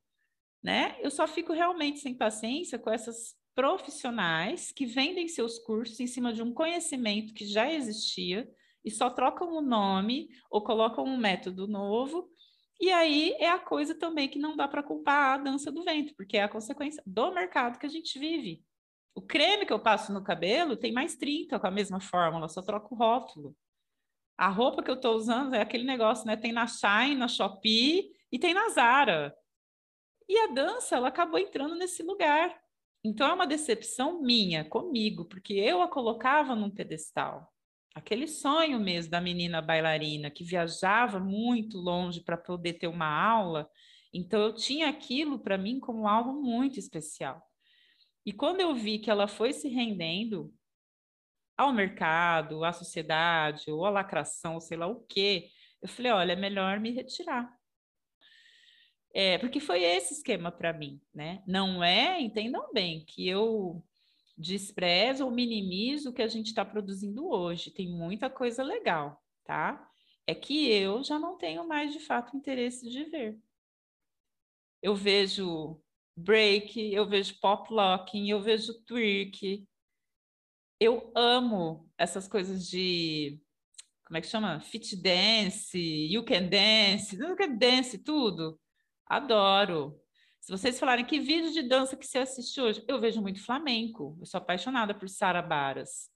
[0.60, 0.98] Né?
[1.00, 6.32] Eu só fico realmente sem paciência com essas profissionais que vendem seus cursos em cima
[6.32, 8.50] de um conhecimento que já existia
[8.84, 12.28] e só trocam o nome ou colocam um método novo.
[12.80, 16.14] E aí é a coisa também que não dá para culpar a dança do vento,
[16.16, 18.62] porque é a consequência do mercado que a gente vive.
[19.14, 22.60] O creme que eu passo no cabelo tem mais 30 com a mesma fórmula, só
[22.60, 23.56] troco o rótulo.
[24.36, 26.36] A roupa que eu estou usando é aquele negócio, né?
[26.36, 29.34] Tem na Shine, na Shopee e tem na Zara.
[30.28, 32.60] E a dança, ela acabou entrando nesse lugar.
[33.04, 37.53] Então é uma decepção minha comigo, porque eu a colocava num pedestal.
[37.94, 43.70] Aquele sonho mesmo da menina bailarina que viajava muito longe para poder ter uma aula.
[44.12, 47.40] Então eu tinha aquilo para mim como algo muito especial.
[48.26, 50.52] E quando eu vi que ela foi se rendendo
[51.56, 56.36] ao mercado, à sociedade, ou à lacração, sei lá o quê, eu falei, olha, é
[56.36, 57.48] melhor me retirar.
[59.14, 61.40] É, porque foi esse esquema para mim, né?
[61.46, 63.84] Não é, entendam bem, que eu
[64.36, 67.70] desprezo ou minimizo o que a gente está produzindo hoje.
[67.70, 69.88] Tem muita coisa legal, tá?
[70.26, 73.38] É que eu já não tenho mais de fato interesse de ver.
[74.82, 75.80] Eu vejo
[76.16, 79.66] break, eu vejo pop locking, eu vejo twerk.
[80.80, 83.40] Eu amo essas coisas de
[84.04, 84.60] como é que chama?
[84.60, 88.60] Fit dance, you can dance, you can dance, tudo.
[89.06, 90.00] Adoro.
[90.44, 94.14] Se vocês falarem que vídeo de dança que você assiste hoje, eu vejo muito flamenco.
[94.20, 96.10] Eu sou apaixonada por Sara Baras.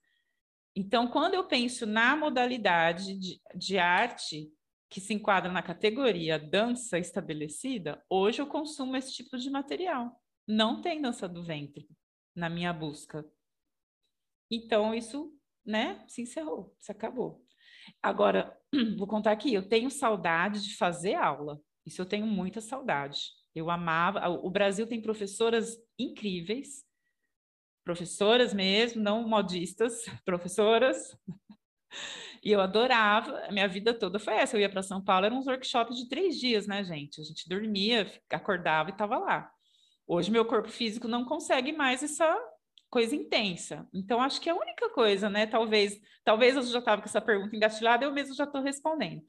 [0.75, 4.47] Então, quando eu penso na modalidade de, de arte
[4.87, 10.21] que se enquadra na categoria dança estabelecida, hoje eu consumo esse tipo de material.
[10.47, 11.89] Não tem dança do ventre
[12.35, 13.25] na minha busca.
[14.51, 17.43] Então, isso, né, se encerrou, se acabou.
[17.99, 18.55] Agora,
[18.95, 21.59] vou contar aqui, eu tenho saudade de fazer aula.
[21.83, 23.38] Isso eu tenho muita saudade.
[23.59, 24.27] Eu amava.
[24.29, 26.83] O Brasil tem professoras incríveis,
[27.83, 31.17] professoras mesmo, não modistas, professoras.
[32.43, 34.55] E eu adorava, a minha vida toda foi essa.
[34.55, 37.19] Eu ia para São Paulo, eram uns workshops de três dias, né, gente?
[37.19, 39.51] A gente dormia, acordava e estava lá.
[40.07, 42.35] Hoje, meu corpo físico não consegue mais essa
[42.89, 43.87] coisa intensa.
[43.93, 45.45] Então, acho que a única coisa, né?
[45.45, 49.21] Talvez, talvez eu já estava com essa pergunta engatilhada, eu mesmo já estou respondendo.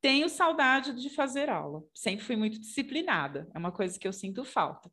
[0.00, 1.82] Tenho saudade de fazer aula.
[1.94, 3.48] Sempre fui muito disciplinada.
[3.54, 4.90] É uma coisa que eu sinto falta.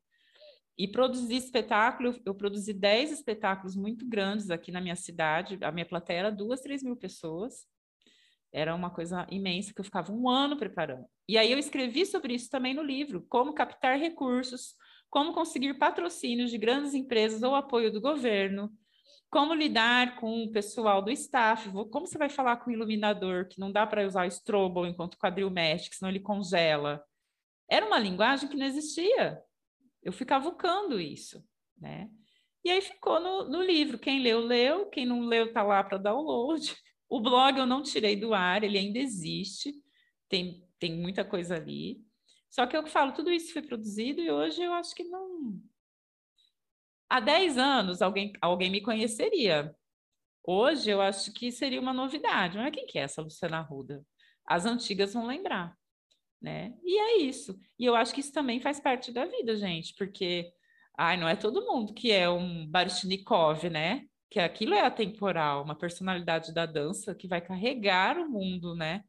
[0.78, 5.60] E produzir espetáculo, eu produzi 10 espetáculos muito grandes aqui na minha cidade.
[5.62, 7.66] A minha plateia era duas, três mil pessoas.
[8.52, 11.06] Era uma coisa imensa que eu ficava um ano preparando.
[11.28, 14.76] E aí eu escrevi sobre isso também no livro, como captar recursos,
[15.10, 18.72] como conseguir patrocínios de grandes empresas ou apoio do governo,
[19.34, 23.60] como lidar com o pessoal do staff, como você vai falar com o iluminador, que
[23.60, 27.04] não dá para usar strobo enquanto quadril mexe, senão ele congela.
[27.68, 29.42] Era uma linguagem que não existia.
[30.04, 31.44] Eu ficava vucando isso,
[31.76, 32.12] né?
[32.64, 33.98] E aí ficou no, no livro.
[33.98, 34.86] Quem leu, leu.
[34.92, 36.78] Quem não leu, tá lá para download.
[37.10, 39.74] O blog eu não tirei do ar, ele ainda existe.
[40.30, 42.02] Tem, tem muita coisa ali.
[42.52, 45.60] Só que eu falo, tudo isso foi produzido e hoje eu acho que não,
[47.14, 49.76] Há 10 anos alguém, alguém me conheceria.
[50.44, 52.58] Hoje eu acho que seria uma novidade.
[52.58, 54.04] Mas quem que é essa Luciana Arruda?
[54.48, 55.78] As antigas vão lembrar,
[56.42, 56.74] né?
[56.84, 57.56] E é isso.
[57.78, 60.52] E eu acho que isso também faz parte da vida, gente, porque
[60.98, 64.08] ai, não é todo mundo que é um Baryshnikov, né?
[64.28, 69.04] Que aquilo é atemporal, uma personalidade da dança que vai carregar o mundo, né?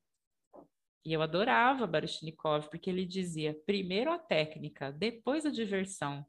[1.07, 6.22] E eu adorava Baryshnikov, porque ele dizia: primeiro a técnica, depois a diversão.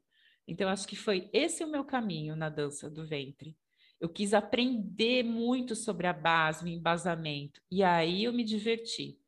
[0.46, 3.56] Então, acho que foi esse o meu caminho na dança do ventre.
[4.00, 7.60] Eu quis aprender muito sobre a base, o embasamento.
[7.70, 9.18] E aí eu me diverti.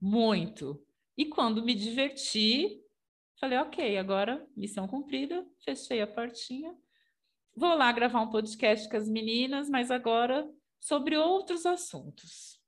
[0.00, 0.84] Muito.
[1.16, 2.80] E quando me diverti,
[3.38, 6.74] falei, ok, agora missão cumprida, fechei a portinha.
[7.54, 10.48] Vou lá gravar um podcast com as meninas, mas agora
[10.80, 12.58] sobre outros assuntos.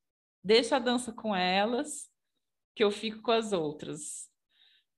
[0.43, 2.11] Deixa a dança com elas,
[2.75, 4.29] que eu fico com as outras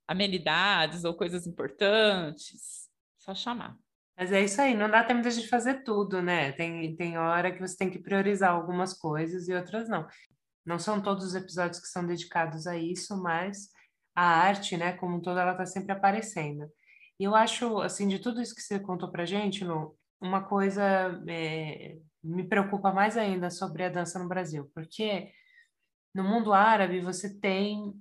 [0.09, 2.86] amenidades ou coisas importantes.
[3.27, 3.77] Só chamar.
[4.17, 6.53] Mas é isso aí, não dá tempo de fazer tudo, né?
[6.53, 10.07] Tem, tem hora que você tem que priorizar algumas coisas e outras não.
[10.65, 13.69] Não são todos os episódios que são dedicados a isso, mas
[14.15, 16.67] a arte, né, como um todo, ela está sempre aparecendo.
[17.21, 20.83] E eu acho, assim, de tudo isso que você contou pra gente, Lu, uma coisa
[21.29, 25.31] é, me preocupa mais ainda sobre a dança no Brasil, porque
[26.15, 27.93] no mundo árabe você tem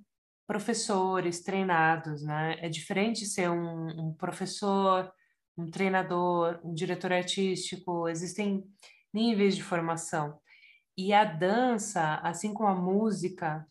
[0.46, 2.56] professores treinados, né?
[2.60, 5.12] É diferente ser um, um professor
[5.56, 8.64] um treinador, um diretor artístico, existem
[9.12, 10.38] níveis de formação.
[10.96, 13.66] E a dança, assim como a música,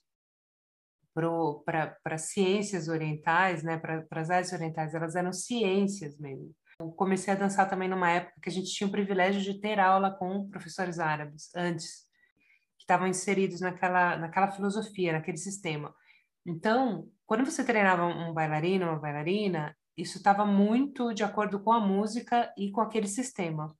[1.13, 6.53] para ciências orientais, né, para as artes orientais, elas eram ciências mesmo.
[6.79, 9.79] Eu comecei a dançar também numa época que a gente tinha o privilégio de ter
[9.79, 12.05] aula com professores árabes antes,
[12.77, 15.95] que estavam inseridos naquela, naquela filosofia, naquele sistema.
[16.45, 21.79] Então, quando você treinava um bailarino, uma bailarina, isso estava muito de acordo com a
[21.79, 23.75] música e com aquele sistema.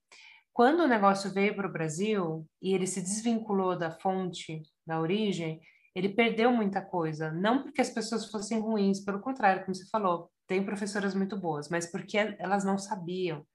[0.54, 5.60] Quando o negócio veio para o Brasil e ele se desvinculou da fonte, da origem,
[5.94, 7.32] ele perdeu muita coisa.
[7.32, 11.70] Não porque as pessoas fossem ruins, pelo contrário, como você falou, tem professoras muito boas,
[11.70, 13.46] mas porque elas não sabiam,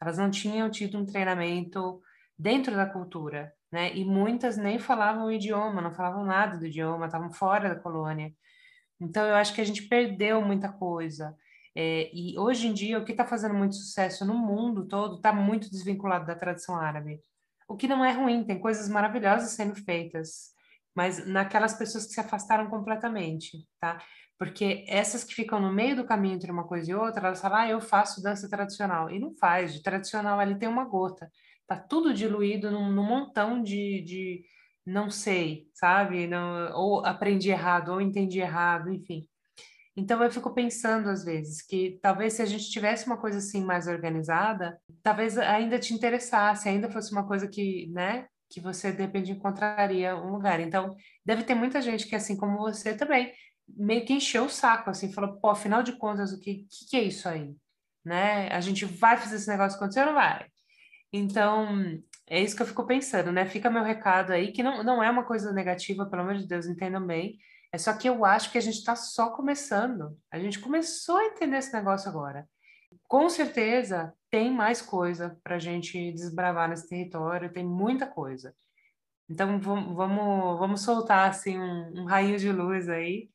[0.00, 2.00] elas não tinham tido um treinamento
[2.38, 3.94] dentro da cultura, né?
[3.94, 8.32] E muitas nem falavam o idioma, não falavam nada do idioma, estavam fora da colônia.
[9.00, 11.36] Então eu acho que a gente perdeu muita coisa.
[11.74, 15.32] É, e hoje em dia, o que está fazendo muito sucesso no mundo todo está
[15.32, 17.20] muito desvinculado da tradição árabe.
[17.68, 20.56] O que não é ruim, tem coisas maravilhosas sendo feitas
[20.96, 24.02] mas naquelas pessoas que se afastaram completamente, tá?
[24.38, 27.58] Porque essas que ficam no meio do caminho entre uma coisa e outra, elas falam,
[27.58, 29.10] ah, eu faço dança tradicional.
[29.10, 31.30] E não faz, de tradicional ali tem uma gota.
[31.66, 34.44] Tá tudo diluído num, num montão de, de
[34.86, 36.26] não sei, sabe?
[36.28, 39.28] Não, ou aprendi errado, ou entendi errado, enfim.
[39.96, 43.64] Então eu fico pensando às vezes que talvez se a gente tivesse uma coisa assim
[43.64, 49.02] mais organizada, talvez ainda te interessasse, ainda fosse uma coisa que, né, que você de
[49.02, 50.60] repente encontraria um lugar.
[50.60, 53.32] Então, deve ter muita gente que, assim como você também,
[53.68, 56.96] meio que encheu o saco, assim, falou, pô, afinal de contas, o que, que, que
[56.96, 57.54] é isso aí?
[58.04, 58.48] Né?
[58.50, 60.46] A gente vai fazer esse negócio acontecer ou não vai?
[61.16, 63.46] Então, é isso que eu fico pensando, né?
[63.46, 66.66] Fica meu recado aí, que não, não é uma coisa negativa, pelo amor de Deus,
[66.66, 67.38] entendam bem.
[67.72, 70.16] É só que eu acho que a gente está só começando.
[70.30, 72.48] A gente começou a entender esse negócio agora.
[73.08, 78.54] Com certeza, tem mais coisa para a gente desbravar nesse território, tem muita coisa.
[79.28, 83.28] Então vamos, vamos, soltar assim um, um raio de luz aí,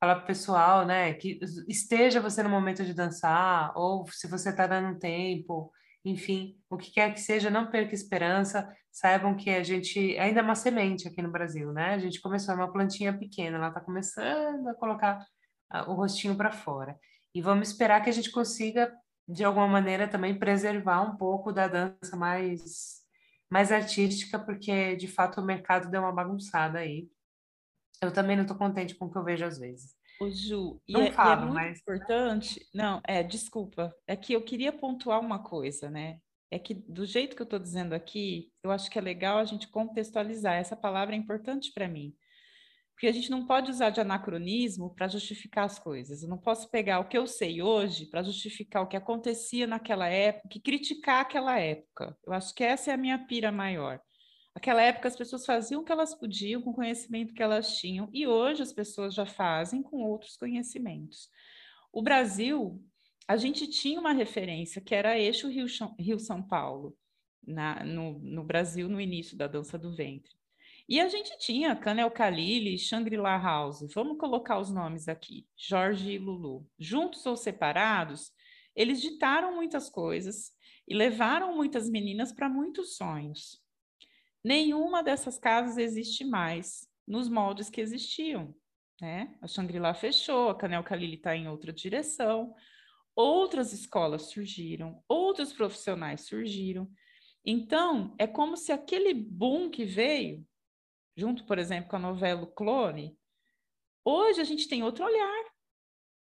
[0.00, 4.50] falar para o pessoal, né, que esteja você no momento de dançar, ou se você
[4.50, 5.72] está dando tempo,
[6.06, 10.42] enfim, o que quer que seja, não perca esperança, saibam que a gente ainda é
[10.42, 11.94] uma semente aqui no Brasil, né?
[11.94, 15.26] A gente começou é uma plantinha pequena, ela está começando a colocar
[15.88, 16.96] o rostinho para fora.
[17.34, 18.94] E vamos esperar que a gente consiga
[19.28, 23.04] de alguma maneira também preservar um pouco da dança mais
[23.50, 27.08] mais artística, porque de fato o mercado deu uma bagunçada aí.
[28.00, 29.95] Eu também não estou contente com o que eu vejo às vezes.
[30.20, 31.78] O Ju, não e, falo, é, e é muito mas...
[31.80, 32.66] importante.
[32.74, 33.94] Não, é, desculpa.
[34.06, 36.18] É que eu queria pontuar uma coisa, né?
[36.50, 39.44] É que do jeito que eu estou dizendo aqui, eu acho que é legal a
[39.44, 40.54] gente contextualizar.
[40.54, 42.14] Essa palavra é importante para mim.
[42.94, 46.22] Porque a gente não pode usar de anacronismo para justificar as coisas.
[46.22, 50.08] Eu não posso pegar o que eu sei hoje para justificar o que acontecia naquela
[50.08, 52.16] época e criticar aquela época.
[52.26, 54.00] Eu acho que essa é a minha pira maior.
[54.56, 58.08] Aquela época as pessoas faziam o que elas podiam com o conhecimento que elas tinham
[58.10, 61.28] e hoje as pessoas já fazem com outros conhecimentos.
[61.92, 62.82] O Brasil,
[63.28, 66.96] a gente tinha uma referência que era eixo Rio-São Paulo,
[67.46, 70.32] na, no, no Brasil no início da dança do ventre.
[70.88, 76.18] E a gente tinha Canel Kalili, Shangri-La House, vamos colocar os nomes aqui, Jorge e
[76.18, 76.66] Lulu.
[76.78, 78.32] Juntos ou separados,
[78.74, 80.50] eles ditaram muitas coisas
[80.88, 83.65] e levaram muitas meninas para muitos sonhos.
[84.46, 88.54] Nenhuma dessas casas existe mais nos moldes que existiam.
[89.00, 89.36] Né?
[89.42, 92.54] A Shangri-La fechou, a Canel Kalili está em outra direção,
[93.16, 96.88] outras escolas surgiram, outros profissionais surgiram.
[97.44, 100.46] Então, é como se aquele boom que veio
[101.16, 103.18] junto, por exemplo, com a novela Clone,
[104.04, 105.55] hoje a gente tem outro olhar.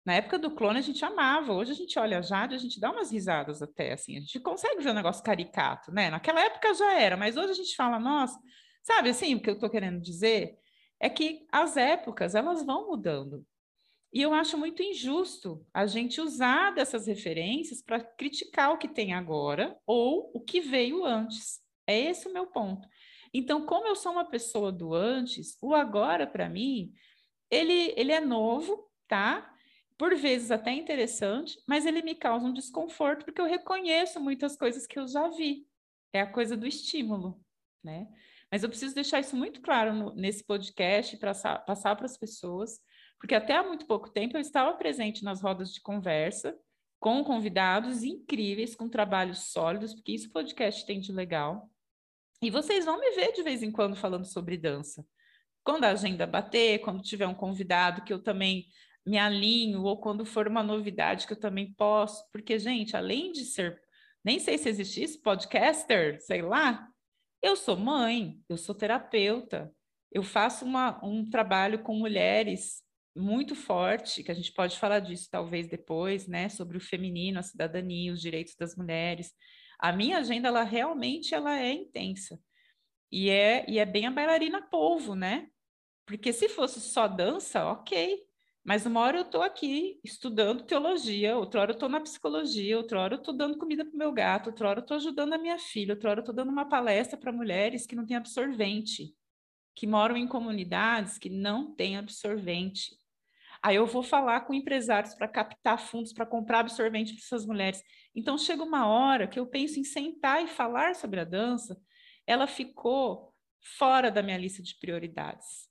[0.06, 2.80] Na época do clone a gente amava, hoje a gente olha a Jade, a gente
[2.80, 6.10] dá umas risadas até, assim, a gente consegue ver um negócio caricato, né?
[6.10, 8.40] Naquela época já era, mas hoje a gente fala, nossa,
[8.82, 10.58] sabe assim, o que eu estou querendo dizer
[11.00, 13.46] é que as épocas, elas vão mudando.
[14.12, 19.14] E eu acho muito injusto a gente usar dessas referências para criticar o que tem
[19.14, 21.60] agora ou o que veio antes.
[21.86, 22.88] É esse o meu ponto.
[23.32, 26.92] Então, como eu sou uma pessoa do antes, o agora, para mim,
[27.52, 29.49] ele, ele é novo, tá?
[30.00, 34.88] Por vezes até interessante, mas ele me causa um desconforto, porque eu reconheço muitas coisas
[34.88, 35.68] que eu já vi.
[36.14, 37.44] É a coisa do estímulo,
[37.84, 38.08] né?
[38.50, 42.80] Mas eu preciso deixar isso muito claro no, nesse podcast, para passar para as pessoas,
[43.20, 46.58] porque até há muito pouco tempo eu estava presente nas rodas de conversa,
[46.98, 51.70] com convidados incríveis, com trabalhos sólidos, porque isso podcast tem de legal.
[52.42, 55.06] E vocês vão me ver de vez em quando falando sobre dança.
[55.62, 58.66] Quando a agenda bater, quando tiver um convidado que eu também
[59.10, 62.24] me alinho, ou quando for uma novidade que eu também posso.
[62.32, 63.82] Porque, gente, além de ser,
[64.24, 66.88] nem sei se existisse podcaster, sei lá,
[67.42, 69.74] eu sou mãe, eu sou terapeuta,
[70.12, 72.84] eu faço uma, um trabalho com mulheres
[73.16, 77.44] muito forte, que a gente pode falar disso talvez depois, né, sobre o feminino, a
[77.44, 79.34] cidadania, os direitos das mulheres.
[79.80, 82.40] A minha agenda, ela realmente ela é intensa.
[83.12, 85.48] E é, e é bem a bailarina polvo, né?
[86.06, 88.29] Porque se fosse só dança, ok.
[88.70, 93.00] Mas uma hora eu estou aqui estudando teologia, outra hora eu estou na psicologia, outra
[93.00, 95.40] hora eu estou dando comida para o meu gato, outra hora eu estou ajudando a
[95.40, 99.12] minha filha, outra hora eu estou dando uma palestra para mulheres que não têm absorvente,
[99.76, 102.92] que moram em comunidades que não têm absorvente.
[103.60, 107.82] Aí eu vou falar com empresários para captar fundos para comprar absorvente para essas mulheres.
[108.14, 111.76] Então chega uma hora que eu penso em sentar e falar sobre a dança,
[112.28, 113.34] ela ficou
[113.80, 115.68] fora da minha lista de prioridades,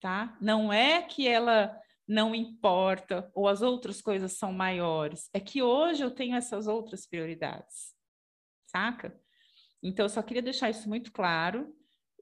[0.00, 0.34] tá?
[0.40, 6.02] Não é que ela não importa ou as outras coisas são maiores, é que hoje
[6.02, 7.94] eu tenho essas outras prioridades,
[8.66, 9.18] saca?
[9.82, 11.74] Então eu só queria deixar isso muito claro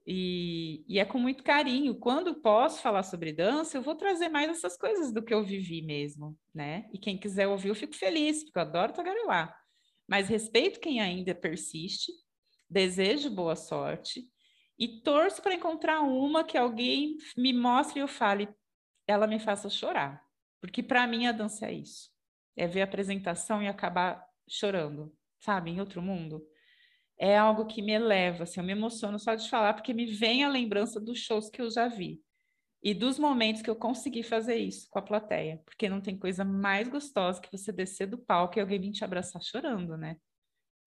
[0.05, 1.95] e, e, é com muito carinho.
[1.95, 5.81] Quando posso falar sobre dança, eu vou trazer mais essas coisas do que eu vivi
[5.83, 6.89] mesmo, né?
[6.91, 9.55] E quem quiser ouvir, eu fico feliz, porque eu adoro tagarelar.
[10.07, 12.11] Mas respeito quem ainda persiste,
[12.69, 14.27] desejo boa sorte
[14.77, 18.49] e torço para encontrar uma que alguém me mostre e eu fale,
[19.11, 20.23] ela me faça chorar.
[20.59, 22.09] Porque para mim a dança é isso.
[22.55, 25.71] É ver a apresentação e acabar chorando, sabe?
[25.71, 26.45] Em outro mundo
[27.17, 30.43] é algo que me eleva, assim, eu me emociono só de falar, porque me vem
[30.43, 32.19] a lembrança dos shows que eu já vi
[32.83, 36.43] e dos momentos que eu consegui fazer isso com a plateia, porque não tem coisa
[36.43, 40.17] mais gostosa que você descer do palco e alguém vir te abraçar chorando, né?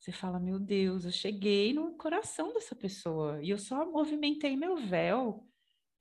[0.00, 4.76] Você fala, meu Deus, eu cheguei no coração dessa pessoa e eu só movimentei meu
[4.76, 5.48] véu.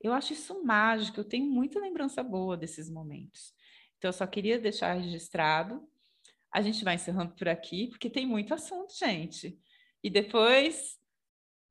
[0.04, 3.54] Eu acho isso mágico, eu tenho muita lembrança boa desses momentos.
[3.96, 5.82] Então, eu só queria deixar registrado.
[6.52, 9.58] A gente vai encerrando por aqui, porque tem muito assunto, gente.
[10.02, 10.98] E depois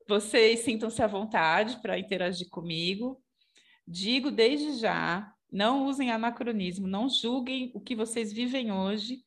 [0.08, 3.24] vocês sintam-se à vontade para interagir comigo.
[3.88, 9.24] Digo desde já, não usem anacronismo, não julguem o que vocês vivem hoje,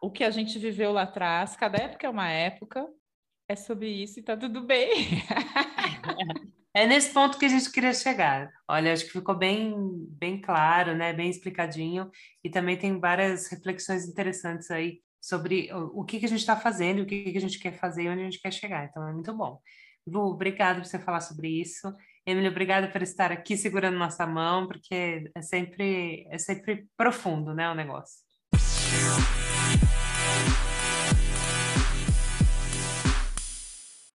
[0.00, 1.56] o que a gente viveu lá atrás.
[1.56, 2.88] Cada época é uma época.
[3.48, 4.90] É sobre isso e tá tudo bem.
[6.76, 8.50] É nesse ponto que a gente queria chegar.
[8.68, 9.72] Olha, acho que ficou bem,
[10.08, 11.12] bem claro, né?
[11.12, 12.10] Bem explicadinho.
[12.42, 16.56] E também tem várias reflexões interessantes aí sobre o, o que, que a gente está
[16.56, 18.86] fazendo, o que, que a gente quer fazer e onde a gente quer chegar.
[18.86, 19.60] Então, é muito bom.
[20.04, 21.94] Lu, obrigado por você falar sobre isso.
[22.26, 27.70] Emily, obrigado por estar aqui segurando nossa mão, porque é sempre, é sempre profundo, né,
[27.70, 28.18] o negócio.